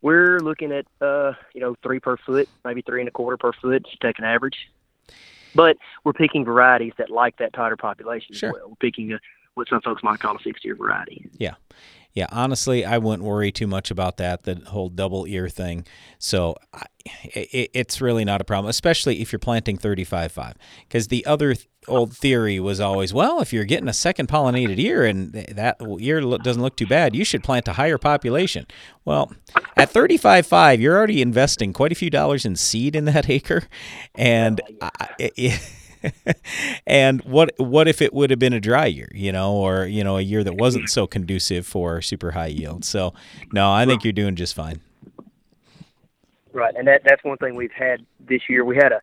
[0.00, 3.52] We're looking at uh, you know three per foot, maybe three and a quarter per
[3.52, 3.86] foot.
[4.00, 4.56] Take an average,
[5.54, 8.50] but we're picking varieties that like that tighter population Sure.
[8.50, 8.68] as well.
[8.70, 9.20] We're picking a,
[9.54, 11.28] what some folks might call a six year variety.
[11.38, 11.54] Yeah.
[12.12, 15.86] Yeah, honestly, I wouldn't worry too much about that, the whole double ear thing.
[16.18, 16.84] So I,
[17.22, 20.54] it, it's really not a problem, especially if you're planting 35.5.
[20.88, 24.78] Because the other th- old theory was always, well, if you're getting a second pollinated
[24.78, 28.66] ear and that ear lo- doesn't look too bad, you should plant a higher population.
[29.04, 29.32] Well,
[29.76, 33.62] at 35.5, you're already investing quite a few dollars in seed in that acre.
[34.16, 35.60] And I, it,
[36.86, 40.04] and what what if it would have been a dry year, you know, or you
[40.04, 42.84] know, a year that wasn't so conducive for super high yield?
[42.84, 43.14] So,
[43.52, 44.80] no, I think you're doing just fine.
[46.52, 48.64] Right, and that that's one thing we've had this year.
[48.64, 49.00] We had a,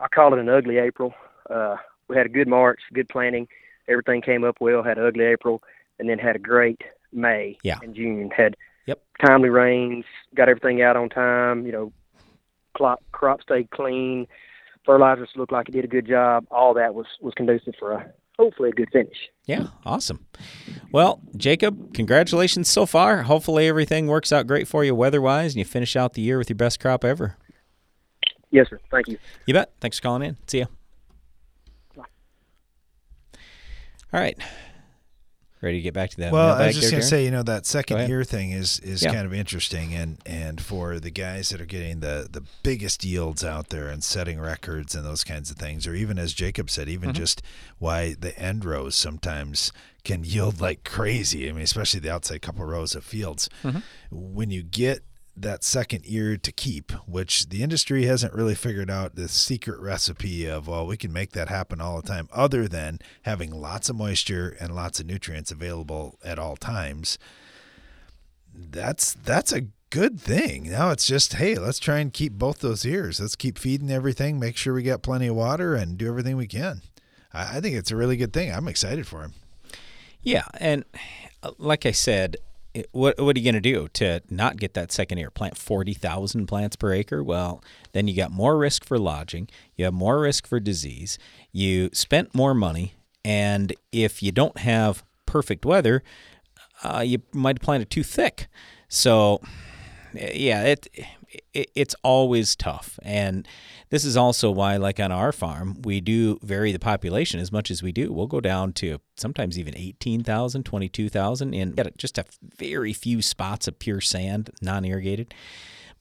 [0.00, 1.14] I call it an ugly April.
[1.48, 1.76] Uh,
[2.08, 3.48] we had a good March, good planting,
[3.88, 4.82] everything came up well.
[4.82, 5.62] Had an ugly April,
[5.98, 6.82] and then had a great
[7.12, 7.78] May yeah.
[7.82, 8.30] and June.
[8.36, 8.56] Had
[8.86, 9.02] yep.
[9.24, 11.64] timely rains, got everything out on time.
[11.64, 11.92] You know,
[12.74, 14.26] crop crop stayed clean
[14.86, 16.46] fertilizers looked like it did a good job.
[16.50, 19.16] All that was was conducive for a hopefully a good finish.
[19.44, 20.26] Yeah, awesome.
[20.92, 23.22] Well, Jacob, congratulations so far.
[23.24, 26.48] Hopefully everything works out great for you weather-wise and you finish out the year with
[26.48, 27.36] your best crop ever.
[28.50, 28.78] Yes, sir.
[28.90, 29.18] Thank you.
[29.46, 29.72] You bet.
[29.80, 30.36] Thanks for calling in.
[30.46, 30.66] See ya.
[31.96, 32.04] Bye.
[34.12, 34.38] All right.
[35.62, 36.32] Ready to get back to that?
[36.32, 39.02] Well, I was just going to say, you know, that second year thing is is
[39.02, 39.12] Yeah.
[39.14, 43.42] kind of interesting, and and for the guys that are getting the the biggest yields
[43.42, 46.90] out there and setting records and those kinds of things, or even as Jacob said,
[46.90, 47.14] even Mhm.
[47.14, 47.42] just
[47.78, 49.72] why the end rows sometimes
[50.04, 51.48] can yield like crazy.
[51.48, 53.48] I mean, especially the outside couple rows of fields.
[53.64, 53.82] Mhm.
[54.10, 55.04] When you get
[55.36, 60.46] that second year to keep, which the industry hasn't really figured out the secret recipe
[60.46, 63.96] of, well, we can make that happen all the time, other than having lots of
[63.96, 67.18] moisture and lots of nutrients available at all times.
[68.54, 70.70] That's that's a good thing.
[70.70, 73.20] Now it's just, hey, let's try and keep both those ears.
[73.20, 76.46] Let's keep feeding everything, make sure we got plenty of water, and do everything we
[76.46, 76.80] can.
[77.34, 78.50] I, I think it's a really good thing.
[78.50, 79.34] I'm excited for him.
[80.22, 80.84] Yeah, and
[81.42, 82.36] uh, like I said,
[82.92, 85.30] what what are you going to do to not get that second year?
[85.30, 87.22] Plant forty thousand plants per acre?
[87.22, 87.62] Well,
[87.92, 89.48] then you got more risk for lodging.
[89.76, 91.18] You have more risk for disease.
[91.52, 96.02] You spent more money, and if you don't have perfect weather,
[96.82, 98.48] uh, you might plant it too thick.
[98.88, 99.40] So,
[100.14, 100.88] yeah, it,
[101.52, 103.46] it it's always tough, and
[103.90, 107.70] this is also why, like on our farm, we do vary the population as much
[107.70, 108.12] as we do.
[108.12, 113.78] We'll go down to sometimes even 18,000, 22,000 in just a very few spots of
[113.78, 115.34] pure sand, non-irrigated.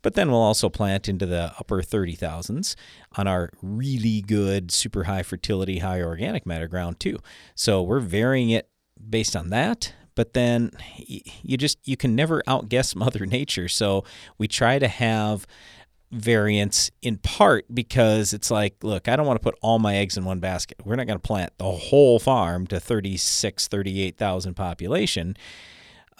[0.01, 2.75] But then we'll also plant into the upper 30,000s
[3.17, 7.17] on our really good, super high fertility, high organic matter ground too.
[7.55, 8.69] So we're varying it
[9.09, 9.93] based on that.
[10.16, 10.72] But then
[11.07, 13.68] you just you can never outguess Mother Nature.
[13.68, 14.03] So
[14.38, 15.45] we try to have
[16.11, 20.18] variance in part because it's like, look, I don't want to put all my eggs
[20.18, 20.78] in one basket.
[20.86, 25.36] We're not going to plant the whole farm to 36, 38,000 population.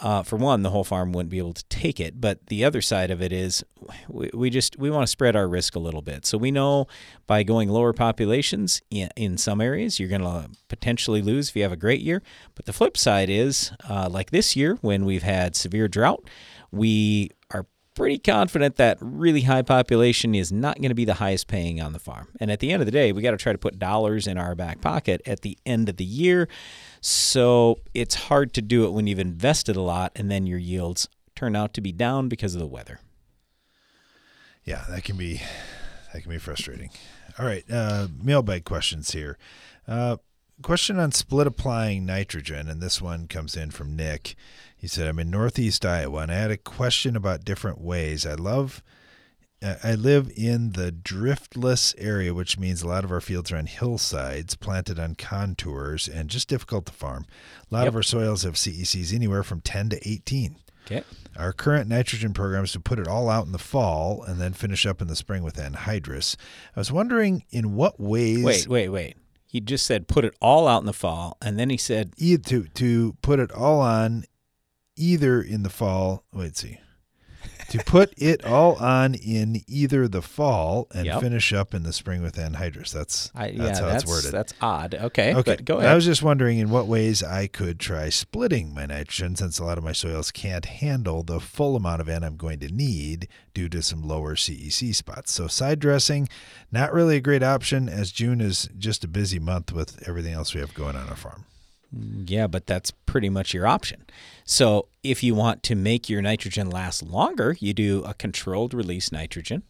[0.02, 2.20] Uh, for one, the whole farm wouldn't be able to take it.
[2.20, 3.64] But the other side of it is
[4.10, 6.26] we, we just we want to spread our risk a little bit.
[6.26, 6.88] So we know
[7.28, 11.64] by going lower populations in, in some areas, you're going to potentially lose if you
[11.64, 12.22] have a great year.
[12.56, 16.30] But the flip side is uh, like this year when we've had severe drought,
[16.72, 17.66] we are
[17.96, 21.94] pretty confident that really high population is not going to be the highest paying on
[21.94, 22.28] the farm.
[22.42, 24.38] And at the end of the day, we got to try to put dollars in
[24.38, 26.50] our back pocket at the end of the year.
[27.08, 31.08] So it's hard to do it when you've invested a lot and then your yields
[31.36, 33.00] turn out to be down because of the weather.
[34.64, 35.40] Yeah, that can be
[36.12, 36.90] that can be frustrating.
[37.38, 39.38] All right, uh, mailbag questions here.
[39.88, 40.18] Uh,
[40.64, 44.34] question on split applying nitrogen, and this one comes in from Nick.
[44.76, 48.26] He said, "I'm in Northeast Iowa, and I had a question about different ways.
[48.26, 48.82] I love."
[49.84, 53.66] I live in the driftless area, which means a lot of our fields are on
[53.66, 57.26] hillsides, planted on contours, and just difficult to farm.
[57.72, 60.58] A lot of our soils have CECs anywhere from 10 to 18.
[60.86, 61.04] Okay.
[61.36, 64.54] Our current nitrogen program is to put it all out in the fall and then
[64.54, 66.36] finish up in the spring with anhydrous.
[66.76, 69.18] I was wondering in what ways Wait, wait, wait.
[69.48, 72.66] He just said put it all out in the fall, and then he said to
[72.66, 74.26] to put it all on
[74.96, 76.24] either in the fall.
[76.34, 76.80] Wait, see.
[77.70, 81.22] To put it all on in either the fall and Yep.
[81.22, 82.92] finish up in the spring with anhydrous.
[82.92, 84.32] That's I, that's yeah, how that's it's worded.
[84.32, 84.96] that's odd.
[84.96, 85.42] Okay, Okay.
[85.56, 89.36] but go I was just wondering in what ways I could try splitting my nitrogen
[89.36, 92.60] since a lot of my soils can't handle the full amount of N I'm going
[92.60, 95.32] to need due to some lower CEC spots.
[95.34, 96.28] So side dressing,
[96.72, 100.54] not really a great option as June is just a busy month with everything else
[100.54, 101.46] we have going on our farm.
[101.96, 104.06] Mm, yeah, but that's pretty much your option.
[104.46, 109.12] So if you want to make your nitrogen last longer, you do a controlled release
[109.12, 109.64] nitrogen.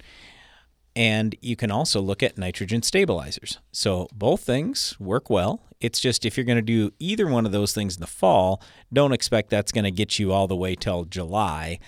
[0.97, 3.59] And you can also look at nitrogen stabilizers.
[3.71, 5.61] So both things work well.
[5.79, 8.61] It's just if you're going to do either one of those things in the fall,
[8.91, 11.79] don't expect that's going to get you all the way till July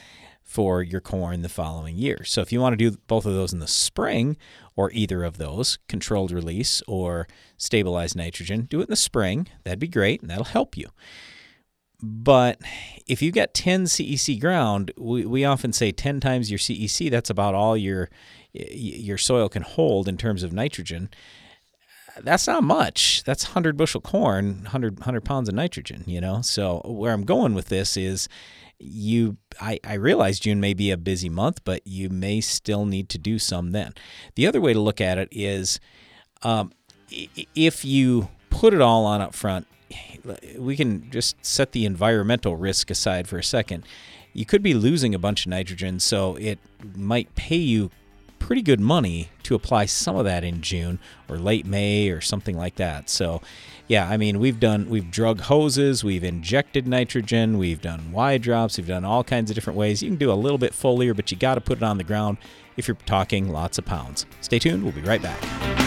[0.42, 2.24] for your corn the following year.
[2.24, 4.38] So if you want to do both of those in the spring
[4.78, 7.28] or either of those, controlled release or
[7.58, 9.48] stabilized nitrogen, do it in the spring.
[9.66, 10.88] That'd be great and that'll help you.
[12.02, 12.62] But
[13.08, 17.30] if you got 10 CEC ground, we, we often say 10 times your CEC, that's
[17.30, 18.10] about all your
[18.54, 21.10] your soil can hold in terms of nitrogen.
[22.20, 23.24] That's not much.
[23.24, 26.42] That's 100 bushel corn, 100, 100 pounds of nitrogen, you know?
[26.42, 28.28] So where I'm going with this is
[28.80, 33.10] you I, I realize June may be a busy month, but you may still need
[33.10, 33.94] to do some then.
[34.36, 35.80] The other way to look at it is
[36.44, 36.72] um,
[37.10, 39.68] if you put it all on up front,
[40.58, 43.84] we can just set the environmental risk aside for a second.
[44.34, 46.60] You could be losing a bunch of nitrogen, so it
[46.96, 47.90] might pay you
[48.40, 52.56] pretty good money to apply some of that in June or late May or something
[52.56, 53.10] like that.
[53.10, 53.42] So,
[53.88, 58.78] yeah, I mean, we've done we've drug hoses, we've injected nitrogen, we've done Y drops,
[58.78, 60.04] we've done all kinds of different ways.
[60.04, 62.04] You can do a little bit foliar, but you got to put it on the
[62.04, 62.38] ground
[62.76, 64.26] if you're talking lots of pounds.
[64.42, 65.87] Stay tuned, we'll be right back.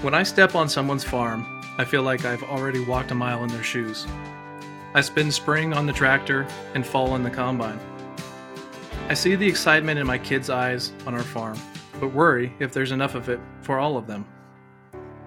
[0.00, 3.48] When I step on someone's farm, I feel like I've already walked a mile in
[3.48, 4.06] their shoes.
[4.94, 7.80] I spend spring on the tractor and fall in the combine.
[9.08, 11.58] I see the excitement in my kids' eyes on our farm,
[11.98, 14.24] but worry if there's enough of it for all of them.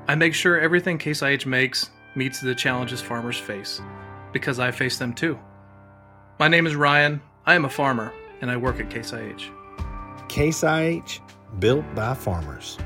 [0.08, 3.82] I make sure everything Case IH makes meets the challenges farmers face,
[4.32, 5.38] because I face them too.
[6.40, 9.52] My name is Ryan, I am a farmer, and I work at Case IH.
[10.30, 11.20] Case IH,
[11.60, 12.78] built by farmers.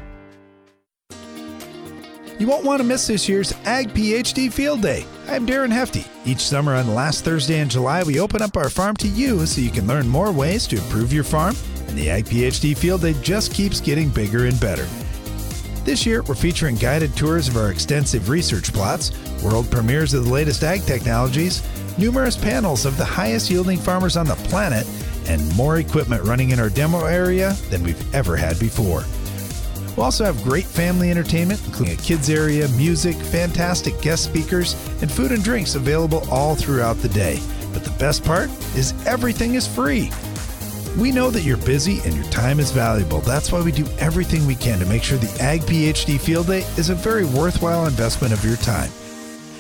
[2.37, 5.05] You won't want to miss this year's Ag PhD Field Day.
[5.29, 6.03] I'm Darren Hefty.
[6.25, 9.45] Each summer on the last Thursday in July, we open up our farm to you
[9.45, 11.55] so you can learn more ways to improve your farm,
[11.87, 14.85] and the Ag PhD Field Day just keeps getting bigger and better.
[15.85, 20.31] This year, we're featuring guided tours of our extensive research plots, world premieres of the
[20.31, 21.63] latest ag technologies,
[21.97, 24.85] numerous panels of the highest yielding farmers on the planet,
[25.29, 29.05] and more equipment running in our demo area than we've ever had before.
[29.95, 35.11] We'll also have great family entertainment, including a kids area, music, fantastic guest speakers, and
[35.11, 37.39] food and drinks available all throughout the day.
[37.73, 40.11] But the best part is everything is free.
[40.97, 43.19] We know that you're busy and your time is valuable.
[43.21, 46.61] That's why we do everything we can to make sure the Ag PhD Field Day
[46.77, 48.89] is a very worthwhile investment of your time.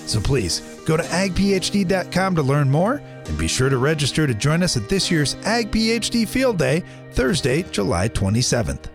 [0.05, 4.63] So please go to agphd.com to learn more and be sure to register to join
[4.63, 8.94] us at this year's Ag PhD Field Day, Thursday, July 27th.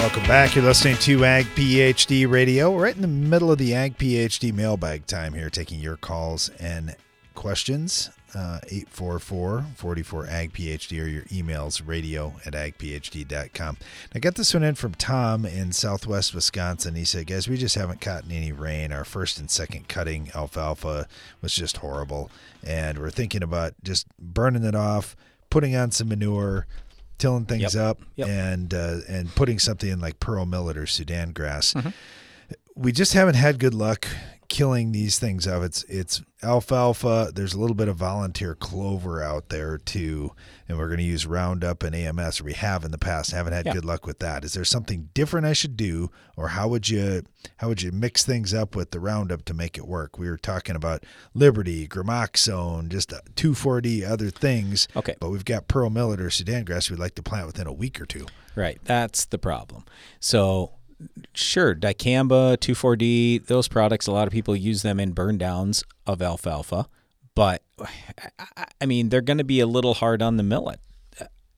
[0.00, 0.54] Welcome back.
[0.56, 2.74] You're listening to Ag PhD Radio.
[2.74, 6.96] Right in the middle of the Ag PhD mailbag time here, taking your calls and
[7.34, 8.08] questions.
[8.34, 13.76] Uh, 844 44 Ag PhD or your emails radio at agphd.com.
[14.14, 16.94] I got this one in from Tom in southwest Wisconsin.
[16.94, 18.92] He said, Guys, we just haven't gotten any rain.
[18.92, 21.08] Our first and second cutting alfalfa
[21.42, 22.30] was just horrible.
[22.64, 25.14] And we're thinking about just burning it off,
[25.50, 26.66] putting on some manure
[27.20, 27.82] tilling things Yep.
[27.82, 28.28] up Yep.
[28.28, 31.74] and uh, and putting something in like pearl millet or Sudan grass.
[31.74, 31.92] Mhm.
[32.74, 34.06] We just haven't had good luck
[34.50, 35.62] killing these things off.
[35.62, 37.30] It's it's alfalfa.
[37.34, 40.32] There's a little bit of volunteer clover out there too,
[40.68, 43.30] and we're going to use Roundup and AMS, or we have in the past.
[43.30, 43.72] Haven't had Yeah.
[43.74, 44.44] good luck with that.
[44.44, 47.22] Is there something different I should do, or how would you
[47.58, 50.18] how would you mix things up with the Roundup to make it work?
[50.18, 54.88] We were talking about Liberty, Gramoxone, just uh, 2,4-D, other things.
[54.96, 57.72] Okay, but we've got Pearl Millet or Sudan grass we'd like to plant within a
[57.72, 58.26] week or two.
[58.56, 58.80] Right.
[58.84, 59.84] That's the problem.
[60.18, 60.72] So,
[61.34, 66.20] sure, dicamba, 2,4-D, those products, a lot of people use them in burn downs of
[66.22, 66.86] alfalfa,
[67.34, 67.62] but
[68.80, 70.80] I- mean, they're going to be a little hard on the millet.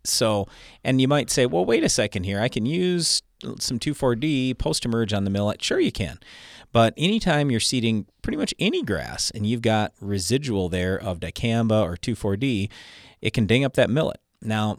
[0.04, 0.48] So,
[0.82, 2.40] and you might say, well, wait a second here.
[2.40, 3.22] I can use
[3.58, 5.62] some 2,4-D post emerge on the millet.
[5.62, 6.18] Sure, you can.
[6.72, 11.82] But anytime you're seeding pretty much any grass and you've got residual there of dicamba
[11.84, 12.68] or 2,4-D,
[13.20, 14.20] it can ding up that millet.
[14.40, 14.78] Now,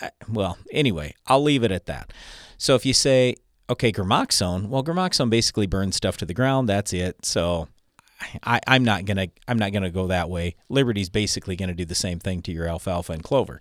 [0.00, 2.12] I- well, anyway, I'll leave it at that.
[2.58, 3.36] So if you say,
[3.70, 6.68] okay, gramoxone, well, gramoxone basically burns stuff to the ground.
[6.68, 7.24] That's it.
[7.24, 7.68] So
[8.42, 10.56] I, I'm not gonna I'm not gonna go that way.
[10.68, 13.60] Liberty's basically gonna do the same thing to your alfalfa and clover.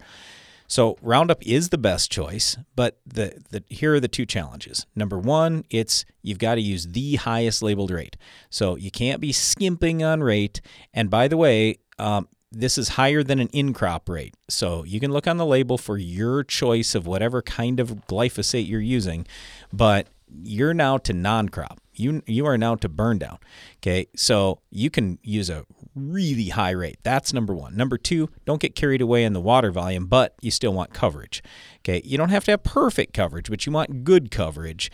[0.68, 4.86] So Roundup is the best choice, but the, the here are the two challenges.
[4.96, 8.18] Number one, it's you've got to use the highest labeled rate.
[8.50, 10.60] So you can't be skimping on rate.
[10.94, 14.36] And by the way, um, this is higher than an in crop rate.
[14.50, 18.68] So you can look on the label for your choice of whatever kind of glyphosate
[18.68, 19.26] you're using,
[19.72, 20.08] but
[20.44, 21.80] you're now to non crop.
[21.94, 23.40] You, you are now to burn down.
[23.78, 24.08] Okay.
[24.16, 25.66] So you can use a
[25.96, 27.00] really high rate.
[27.02, 27.76] That's number one.
[27.76, 31.42] Number two, don't get carried away in the water volume, but you still want coverage.
[31.80, 32.04] Okay.
[32.06, 34.92] You don't have to have perfect coverage, but you want good coverage.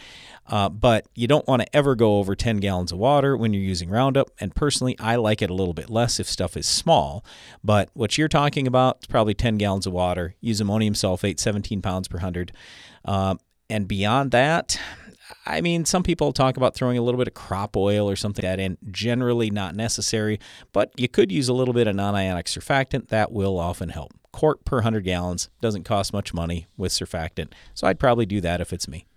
[0.47, 3.63] Uh, but you don't want to ever go over 10 gallons of water when you're
[3.63, 4.29] using Roundup.
[4.39, 7.25] And personally, I like it a little bit less if stuff is small.
[7.63, 10.35] But what you're talking about is probably 10 gallons of water.
[10.39, 12.53] Use ammonium sulfate, 17 pounds per hundred.
[13.03, 13.39] Um,
[13.73, 14.79] and beyond that,
[15.47, 18.45] I mean, some people talk about throwing a little bit of crop oil or something
[18.45, 18.77] like that in.
[18.91, 20.39] Generally, not necessary,
[20.73, 23.07] but you could use a little bit of non ionic surfactant.
[23.07, 24.13] That will often help.
[24.31, 28.61] Quart per 100 gallons doesn't cost much money with surfactant, so I'd probably do that
[28.61, 29.07] if it's me.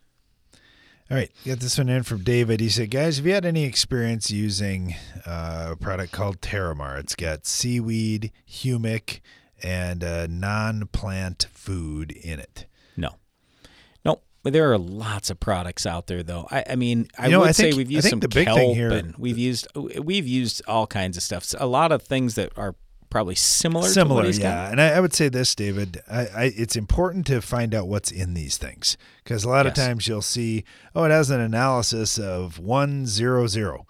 [1.10, 2.60] All right, got this one in from David.
[2.60, 4.94] He said, "Guys, have you had any experience using
[5.26, 6.98] uh, a product called Terramar?
[6.98, 9.20] It's got seaweed, humic,
[9.62, 12.64] and uh, non-plant food in it."
[14.46, 14.52] No, no.
[14.52, 16.46] But there are lots of products out there, though.
[16.50, 18.46] I, I mean, I You know, would I say we've used think some the big
[18.46, 21.52] kelp thing here- and we've used we've used all kinds of stuff.
[21.58, 22.74] A lot of things that are
[23.10, 23.86] probably similar.
[23.86, 24.44] to Similar, what he's got.
[24.44, 24.70] yeah.
[24.70, 26.02] And I, I would say this, David.
[26.10, 29.74] I, I, it's important to find out what's in these things because a lot of
[29.74, 33.86] times you'll see, oh, it has an analysis of one zero zero.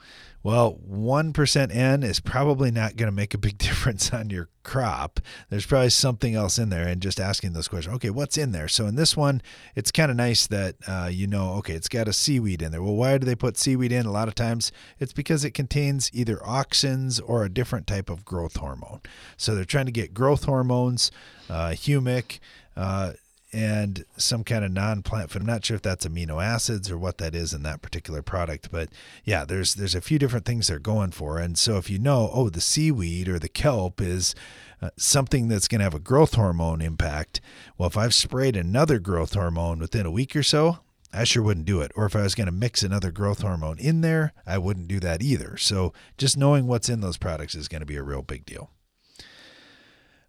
[0.46, 4.48] Well, one percent N is probably not going to make a big difference on your
[4.62, 5.18] crop.
[5.50, 7.96] There's probably something else in there, and just asking those questions.
[7.96, 8.68] Okay, what's in there?
[8.68, 9.42] So in this one,
[9.74, 11.54] it's kind of nice that uh, you know.
[11.54, 12.80] Okay, it's got a seaweed in there.
[12.80, 14.06] Well, why do they put seaweed in?
[14.06, 14.70] A lot of times,
[15.00, 19.00] it's because it contains either auxins or a different type of growth hormone.
[19.36, 21.10] So they're trying to get growth hormones,
[21.50, 22.38] uh, humic.
[22.76, 23.14] Uh,
[23.56, 25.40] and some kind of non-plant food.
[25.40, 28.70] I'm not sure if that's amino acids or what that is in that particular product,
[28.70, 28.90] but
[29.24, 31.38] yeah, there's there's a few different things they're going for.
[31.38, 34.34] And so if you know, oh, the seaweed or the kelp is
[34.82, 37.40] uh, something that's going to have a growth hormone impact.
[37.78, 40.80] Well, if I've sprayed another growth hormone within a week or so,
[41.10, 41.92] I sure wouldn't do it.
[41.96, 45.00] Or if I was going to mix another growth hormone in there, I wouldn't do
[45.00, 45.56] that either.
[45.56, 48.70] So just knowing what's in those products is going to be a real big deal.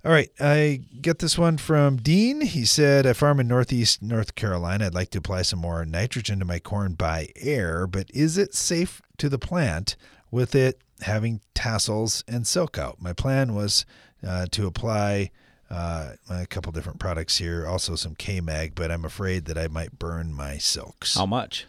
[0.06, 2.41] All right, I get this one from Dean.
[2.41, 4.86] He said, I farm in Northeast North Carolina.
[4.86, 8.54] I'd like to apply some more nitrogen to my corn by air, but is it
[8.54, 9.95] safe to the plant
[10.32, 13.02] with it having tassels and silk out?
[13.02, 13.86] My plan was
[14.26, 15.32] uh, to apply
[15.70, 19.68] uh, a couple different products here, also some K Mag, but I'm afraid that I
[19.68, 21.16] might burn my silks.
[21.16, 21.66] How much?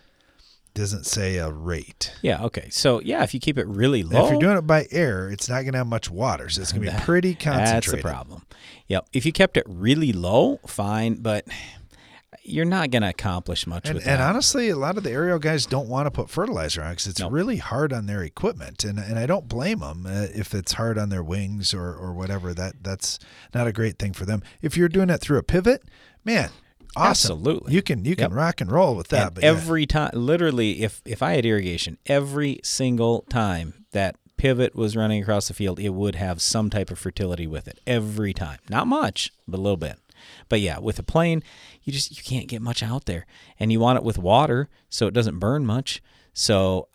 [0.75, 2.13] Doesn't say a rate.
[2.23, 2.45] Yeah.
[2.45, 2.69] Okay.
[2.71, 5.49] So yeah, if you keep it really low, If you're doing it by air, it's
[5.49, 7.83] not going to have much water, so it's going to be pretty concentrated.
[7.83, 8.43] That's the problem.
[8.87, 9.09] Yep.
[9.13, 11.47] If you kept it really low, fine, but
[12.43, 14.21] you're not going to accomplish much And, with and that.
[14.21, 17.07] And honestly, a lot of the aerial guys don't want to put fertilizer on because
[17.07, 20.73] it's really hard on their equipment, and and I don't blame them uh, if it's
[20.73, 22.55] hard on their wings or or whatever.
[22.55, 23.19] That that's
[23.55, 24.43] not a great thing for them.
[24.63, 25.83] If you're doing it through a pivot,
[26.25, 26.51] man,
[26.99, 27.33] awesome.
[27.39, 27.75] Absolutely.
[27.75, 28.33] you can you can Yep.
[28.33, 29.27] rock and roll with that.
[29.27, 29.51] And but yeah.
[29.51, 35.23] every time, literally, if if I had irrigation, every single time that pivot was running
[35.23, 37.81] across the field, it would have some type of fertility with it.
[37.87, 39.99] Every time, not much, but a little bit.
[40.49, 41.43] But yeah, with a plane,
[41.83, 43.27] you just you can't get much out there,
[43.59, 46.03] and you want it with water so it doesn't burn much.
[46.39, 46.87] So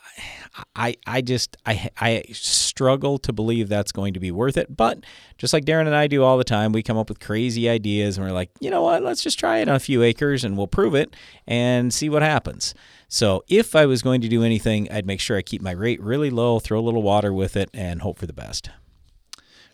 [0.73, 4.77] I I just I I struggle to believe that's going to be worth it.
[4.77, 5.03] But
[5.37, 8.17] just like Darren and I do all the time, we come up with crazy ideas
[8.17, 10.55] and we're like, you know what, let's just try it on a few acres and
[10.55, 11.13] we'll prove it
[11.45, 12.73] and see what happens.
[13.09, 16.01] So if I was going to do anything, I'd make sure I keep my rate
[16.01, 18.69] really low, throw a little water with it, and hope for the best.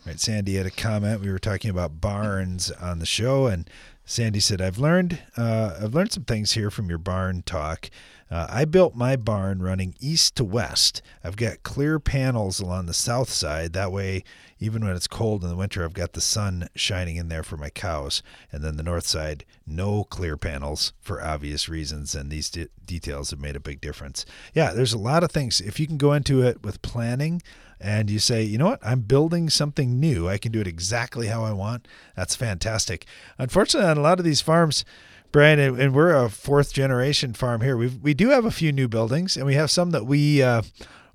[0.03, 1.21] Right, Sandy had a comment.
[1.21, 3.69] We were talking about barns on the show, and
[4.03, 7.91] Sandy said, "I've learned uh, I've learned some things here from your barn talk.
[8.31, 11.01] Uh, I built my barn running east to west.
[11.23, 13.73] I've got clear panels along the south side.
[13.73, 14.23] That way,
[14.59, 17.57] even when it's cold in the winter, I've got the sun shining in there for
[17.57, 18.21] my cows.
[18.51, 22.13] And then the north side, no clear panels for obvious reasons.
[22.13, 24.25] And these de- details have made a big difference.
[24.53, 25.59] Yeah, there's a lot of things.
[25.59, 27.41] If you can go into it with planning,
[27.81, 30.27] and you say, you know what, I'm building something new.
[30.27, 31.87] I can do it exactly how I want.
[32.15, 33.05] That's fantastic.
[33.37, 34.83] Unfortunately, on a lot of these farms,
[35.31, 37.77] Brian, and we're a fourth generation farm here.
[37.77, 40.63] We we do have a few new buildings, and we have some that we uh,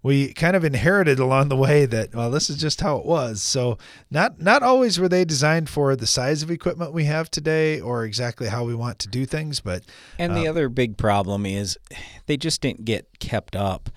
[0.03, 1.85] we kind of inherited along the way.
[1.87, 3.43] That well, this is just how it was.
[3.43, 3.77] So
[4.11, 8.05] not not always were they designed for the size of equipment we have today, or
[8.05, 9.61] exactly how we want to do things.
[9.61, 9.83] But
[10.19, 11.77] and the uh, other big problem is
[12.27, 13.91] they just didn't get kept up,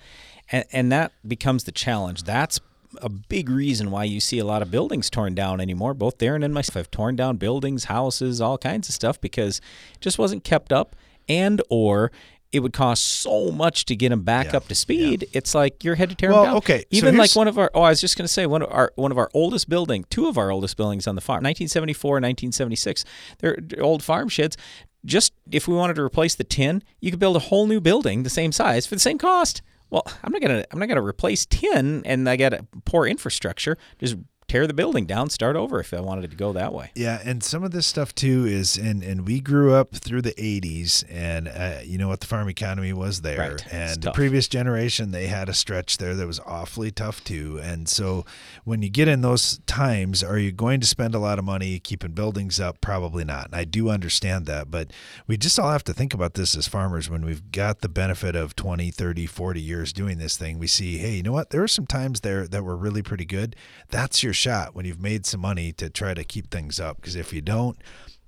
[0.50, 2.24] and and that becomes the challenge.
[2.24, 2.58] That's
[3.02, 5.94] a big reason why you see a lot of buildings torn down anymore.
[5.94, 9.58] Both Darren and myself have torn down buildings, houses, all kinds of stuff because
[9.94, 10.96] it just wasn't kept up
[11.28, 12.10] and or
[12.50, 15.22] it would cost so much to get them back yeah, up to speed.
[15.22, 15.38] Yeah.
[15.38, 16.56] It's like you're headed to tear well, them down.
[16.58, 18.62] Okay, even so like one of our oh, I was just going to say one
[18.62, 21.42] of our one of our oldest building, two of our oldest buildings on the farm,
[21.44, 23.04] 1974, 1976.
[23.38, 24.56] They're old farm sheds.
[25.04, 28.22] Just if we wanted to replace the tin, you could build a whole new building
[28.22, 29.62] the same size for the same cost.
[29.90, 33.76] Well, I'm not gonna I'm not gonna replace tin and I got a poor infrastructure.
[33.98, 34.16] Just
[34.48, 36.90] tear the building down, start over if I wanted to go that way.
[36.94, 40.32] Yeah, and some of this stuff too is, and and we grew up through the
[40.34, 43.72] '80s, and uh, you know what the farm economy was there, right.
[43.72, 47.88] and the previous generation they had a stretch there that was awfully tough too, and
[47.88, 48.24] so
[48.64, 51.78] when you get in those times, are you going to spend a lot of money
[51.78, 52.80] keeping buildings up?
[52.80, 53.46] Probably not.
[53.46, 54.90] And I do understand that, but
[55.26, 58.34] we just all have to think about this as farmers when we've got the benefit
[58.34, 60.58] of 20, 30, 40 years doing this thing.
[60.58, 61.50] We see, hey, you know what?
[61.50, 63.56] There are some times there that were really pretty good.
[63.88, 66.96] That's your shot when you've made some money to try to keep things up.
[66.96, 67.76] Because if you don't,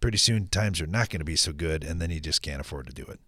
[0.00, 2.60] pretty soon times are not going to be so good, and then you just can't
[2.60, 3.20] afford to do it.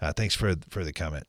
[0.00, 1.26] Uh, thanks for for the comment.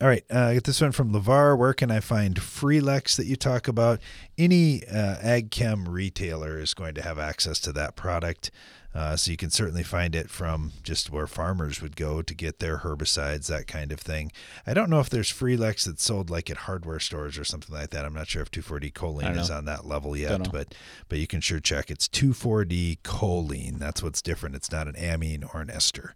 [0.00, 1.56] All right, uh, I get this one from Lavar.
[1.56, 4.00] Where can I find Freelexx that you talk about?
[4.36, 8.50] Any uh, ag chem retailer is going to have access to that product.
[8.94, 12.58] Uh, so you can certainly find it from just where farmers would go to get
[12.58, 14.30] their herbicides, that kind of thing.
[14.66, 17.90] I don't know if there's Freelexx that's sold like at hardware stores or something like
[17.90, 18.04] that.
[18.04, 20.74] I'm not sure if 2,4-D choline is on that level yet, but
[21.08, 21.90] but you can sure check.
[21.90, 23.78] It's 2,4-D choline.
[23.78, 24.56] That's what's different.
[24.56, 26.14] It's not an amine or an ester.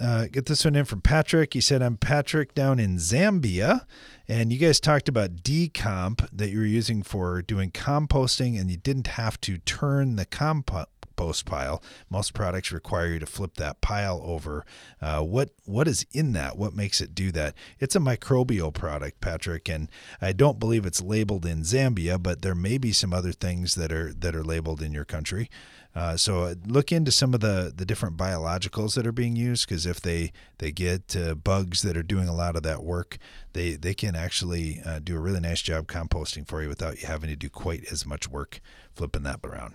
[0.00, 1.54] Uh, get this one in from Patrick.
[1.54, 3.86] He said, I'm Patrick down in Zambia.
[4.26, 8.76] And you guys talked about decomp that you were using for doing composting, and you
[8.76, 11.82] didn't have to turn the compost compost pile.
[12.10, 14.64] Most products require you to flip that pile over.
[15.00, 16.56] Uh, what what is in that?
[16.56, 17.54] What makes it do that?
[17.78, 19.88] It's a microbial product, Patrick, and
[20.20, 23.92] I don't believe it's labeled in Zambia, but there may be some other things that
[23.92, 25.50] are that are labeled in your country.
[25.94, 29.68] Uh, so uh, look into some of the, the different biologicals that are being used
[29.68, 33.16] because if they they get uh, bugs that are doing a lot of that work,
[33.52, 37.06] they they can actually uh, do a really nice job composting for you without you
[37.06, 38.60] having to do quite as much work
[38.92, 39.74] flipping that around.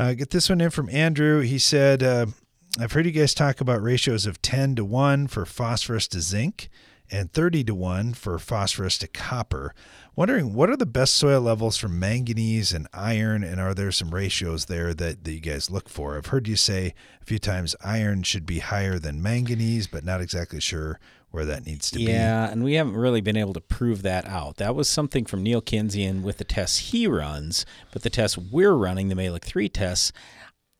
[0.00, 1.40] Uh, get this one in from Andrew.
[1.40, 2.24] He said, uh,
[2.78, 6.70] I've heard you guys talk about ratios of 10 to 1 for phosphorus to zinc
[7.10, 9.74] and 30 to 1 for phosphorus to copper.
[10.16, 14.14] Wondering what are the best soil levels for manganese and iron, and are there some
[14.14, 16.16] ratios there that, that you guys look for?
[16.16, 20.20] I've heard you say a few times iron should be higher than manganese, but not
[20.20, 20.98] exactly sure
[21.30, 22.12] where that needs to yeah, be.
[22.12, 24.56] Yeah, and we haven't really been able to prove that out.
[24.56, 28.72] That was something from Neal Kinsey with the tests he runs, but the tests we're
[28.72, 30.12] running, the Mehlich 3 tests,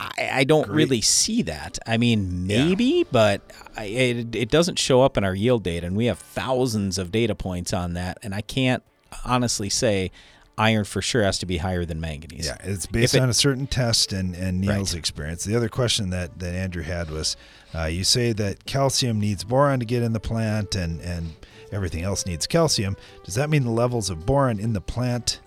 [0.01, 0.77] I, I don't Great.
[0.77, 1.79] really see that.
[1.87, 3.05] I mean, maybe, yeah.
[3.13, 3.43] but
[3.77, 7.13] I, it, it doesn't show up in our yield data, and we have thousands of
[7.13, 8.83] data points on that, and I can't
[9.25, 10.11] honestly say
[10.57, 12.47] iron for sure has to be higher than manganese.
[12.47, 14.99] Yeah, it's based it, on a certain test and, and Neal's right.
[14.99, 15.45] experience.
[15.45, 17.37] The other question that, that Andrew had was
[17.75, 21.33] uh, you say that calcium needs boron to get in the plant and, and
[21.73, 22.97] everything else needs calcium.
[23.25, 25.41] Does that mean the levels of boron in the plant?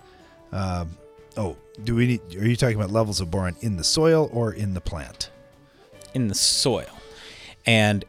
[0.52, 0.86] Uh,
[1.36, 4.52] oh, do we need, are you talking about levels of boron in the soil or
[4.52, 5.30] in the plant?
[6.14, 6.86] In the soil.
[7.66, 8.04] And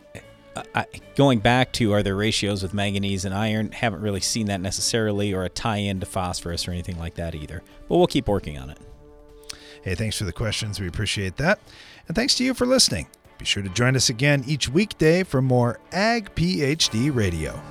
[0.56, 3.72] uh, I, going back to are there ratios with manganese and iron?
[3.72, 7.64] Haven't really seen that necessarily, or a tie-in to phosphorus or anything like that either.
[7.88, 8.78] But we'll keep working on it.
[9.82, 10.80] Hey, thanks for the questions.
[10.80, 11.60] We appreciate that,
[12.08, 13.08] and thanks to you for listening.
[13.38, 17.62] Be sure to join us again each weekday for more Ag PhD Radio.